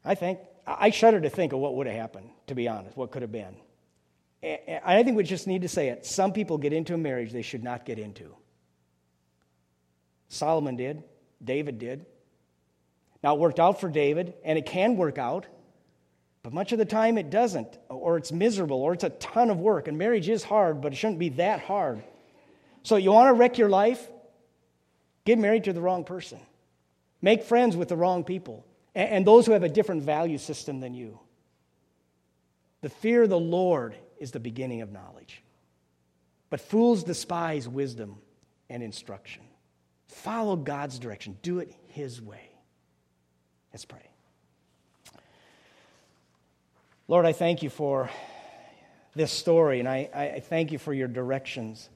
I 0.06 0.16
think, 0.16 0.40
I 0.66 0.90
shudder 0.92 1.20
to 1.20 1.30
think 1.30 1.52
of 1.52 1.60
what 1.60 1.76
would 1.76 1.88
have 1.88 1.96
happened, 1.98 2.30
to 2.48 2.56
be 2.56 2.70
honest, 2.70 2.96
what 2.96 3.12
could 3.12 3.22
have 3.22 3.34
been. 3.34 3.54
I 4.42 5.04
think 5.04 5.18
we 5.18 5.24
just 5.24 5.46
need 5.46 5.64
to 5.64 5.68
say 5.68 5.90
it. 5.90 6.06
Some 6.06 6.32
people 6.32 6.58
get 6.58 6.72
into 6.72 6.94
a 6.94 6.98
marriage 6.98 7.34
they 7.34 7.42
should 7.42 7.66
not 7.66 7.84
get 7.84 8.00
into. 8.00 8.34
Solomon 10.30 10.78
did, 10.78 11.04
David 11.44 11.80
did. 11.80 12.06
Now, 13.22 13.36
it 13.36 13.42
worked 13.42 13.60
out 13.60 13.82
for 13.82 13.90
David, 13.90 14.36
and 14.46 14.58
it 14.58 14.66
can 14.66 14.96
work 14.96 15.18
out. 15.18 15.48
But 16.44 16.54
much 16.54 16.72
of 16.72 16.80
the 16.80 16.86
time 16.86 17.18
it 17.18 17.30
doesn't, 17.30 17.78
or 17.88 18.18
it's 18.18 18.32
miserable, 18.32 18.82
or 18.82 18.94
it's 18.94 19.04
a 19.04 19.10
ton 19.10 19.50
of 19.50 19.60
work. 19.60 19.88
And 19.88 19.98
marriage 19.98 20.28
is 20.28 20.44
hard, 20.44 20.82
but 20.82 20.92
it 20.92 20.96
shouldn't 20.96 21.20
be 21.20 21.30
that 21.30 21.62
hard. 21.62 22.02
So 22.84 22.96
you 22.96 23.12
want 23.12 23.30
to 23.30 23.34
wreck 23.34 23.58
your 23.58 23.70
life? 23.70 24.02
Get 25.24 25.38
married 25.38 25.66
to 25.66 25.74
the 25.74 25.82
wrong 25.82 26.04
person. 26.04 26.40
Make 27.22 27.44
friends 27.44 27.78
with 27.78 27.90
the 27.90 27.96
wrong 27.96 28.24
people 28.24 28.66
and 28.96 29.26
those 29.26 29.46
who 29.46 29.52
have 29.52 29.64
a 29.64 29.70
different 29.70 30.04
value 30.04 30.38
system 30.38 30.80
than 30.80 30.94
you. 30.94 31.20
The 32.82 32.90
fear 32.90 33.24
of 33.24 33.30
the 33.30 33.40
Lord 33.40 33.96
is 34.18 34.32
the 34.32 34.40
beginning 34.40 34.82
of 34.82 34.92
knowledge. 34.92 35.44
But 36.50 36.60
fools 36.60 37.04
despise 37.04 37.68
wisdom 37.68 38.18
and 38.70 38.82
instruction. 38.82 39.44
Follow 40.08 40.56
God's 40.56 41.00
direction, 41.00 41.38
do 41.42 41.60
it 41.60 41.74
His 41.88 42.22
way. 42.22 42.50
Let's 43.72 43.86
pray. 43.86 44.11
Lord, 47.12 47.26
I 47.26 47.34
thank 47.34 47.62
you 47.62 47.70
for 47.70 48.10
this 49.16 49.34
story, 49.34 49.82
and 49.82 49.90
I, 49.90 50.10
I 50.14 50.40
thank 50.40 50.72
you 50.72 50.78
for 50.78 50.94
your 50.94 51.10
directions. 51.10 51.90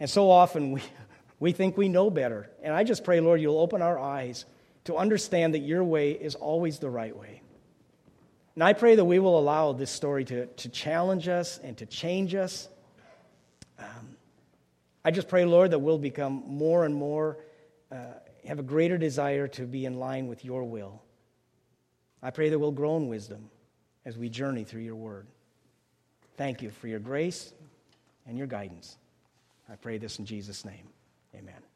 And 0.00 0.10
so 0.10 0.30
often 0.30 0.72
we, 0.72 0.82
we 1.40 1.52
think 1.52 1.78
we 1.78 1.88
know 1.88 2.10
better. 2.10 2.50
And 2.62 2.74
I 2.74 2.84
just 2.84 3.04
pray, 3.04 3.20
Lord, 3.20 3.40
you'll 3.40 3.58
open 3.58 3.80
our 3.80 3.98
eyes 3.98 4.44
to 4.84 4.98
understand 4.98 5.54
that 5.54 5.60
your 5.60 5.82
way 5.82 6.10
is 6.10 6.34
always 6.34 6.78
the 6.78 6.90
right 6.90 7.16
way. 7.16 7.40
And 8.54 8.62
I 8.62 8.74
pray 8.74 8.96
that 8.96 9.04
we 9.06 9.18
will 9.18 9.38
allow 9.38 9.72
this 9.72 9.90
story 9.90 10.26
to, 10.26 10.44
to 10.44 10.68
challenge 10.68 11.26
us 11.26 11.58
and 11.64 11.74
to 11.78 11.86
change 11.86 12.34
us. 12.34 12.68
Um, 13.78 14.18
I 15.06 15.10
just 15.10 15.26
pray, 15.26 15.46
Lord, 15.46 15.70
that 15.70 15.78
we'll 15.78 15.96
become 15.96 16.44
more 16.46 16.84
and 16.84 16.94
more, 16.94 17.38
uh, 17.90 17.96
have 18.46 18.58
a 18.58 18.62
greater 18.62 18.98
desire 18.98 19.48
to 19.48 19.62
be 19.62 19.86
in 19.86 19.98
line 19.98 20.26
with 20.26 20.44
your 20.44 20.64
will. 20.64 21.00
I 22.22 22.28
pray 22.28 22.50
that 22.50 22.58
we'll 22.58 22.72
grow 22.72 22.98
in 22.98 23.08
wisdom 23.08 23.48
as 24.04 24.18
we 24.18 24.28
journey 24.28 24.64
through 24.64 24.82
your 24.82 24.96
word. 24.96 25.26
Thank 26.36 26.62
you 26.62 26.70
for 26.70 26.88
your 26.88 26.98
grace 26.98 27.52
and 28.26 28.36
your 28.36 28.46
guidance. 28.46 28.96
I 29.70 29.76
pray 29.76 29.98
this 29.98 30.18
in 30.18 30.26
Jesus' 30.26 30.64
name. 30.64 30.88
Amen. 31.34 31.71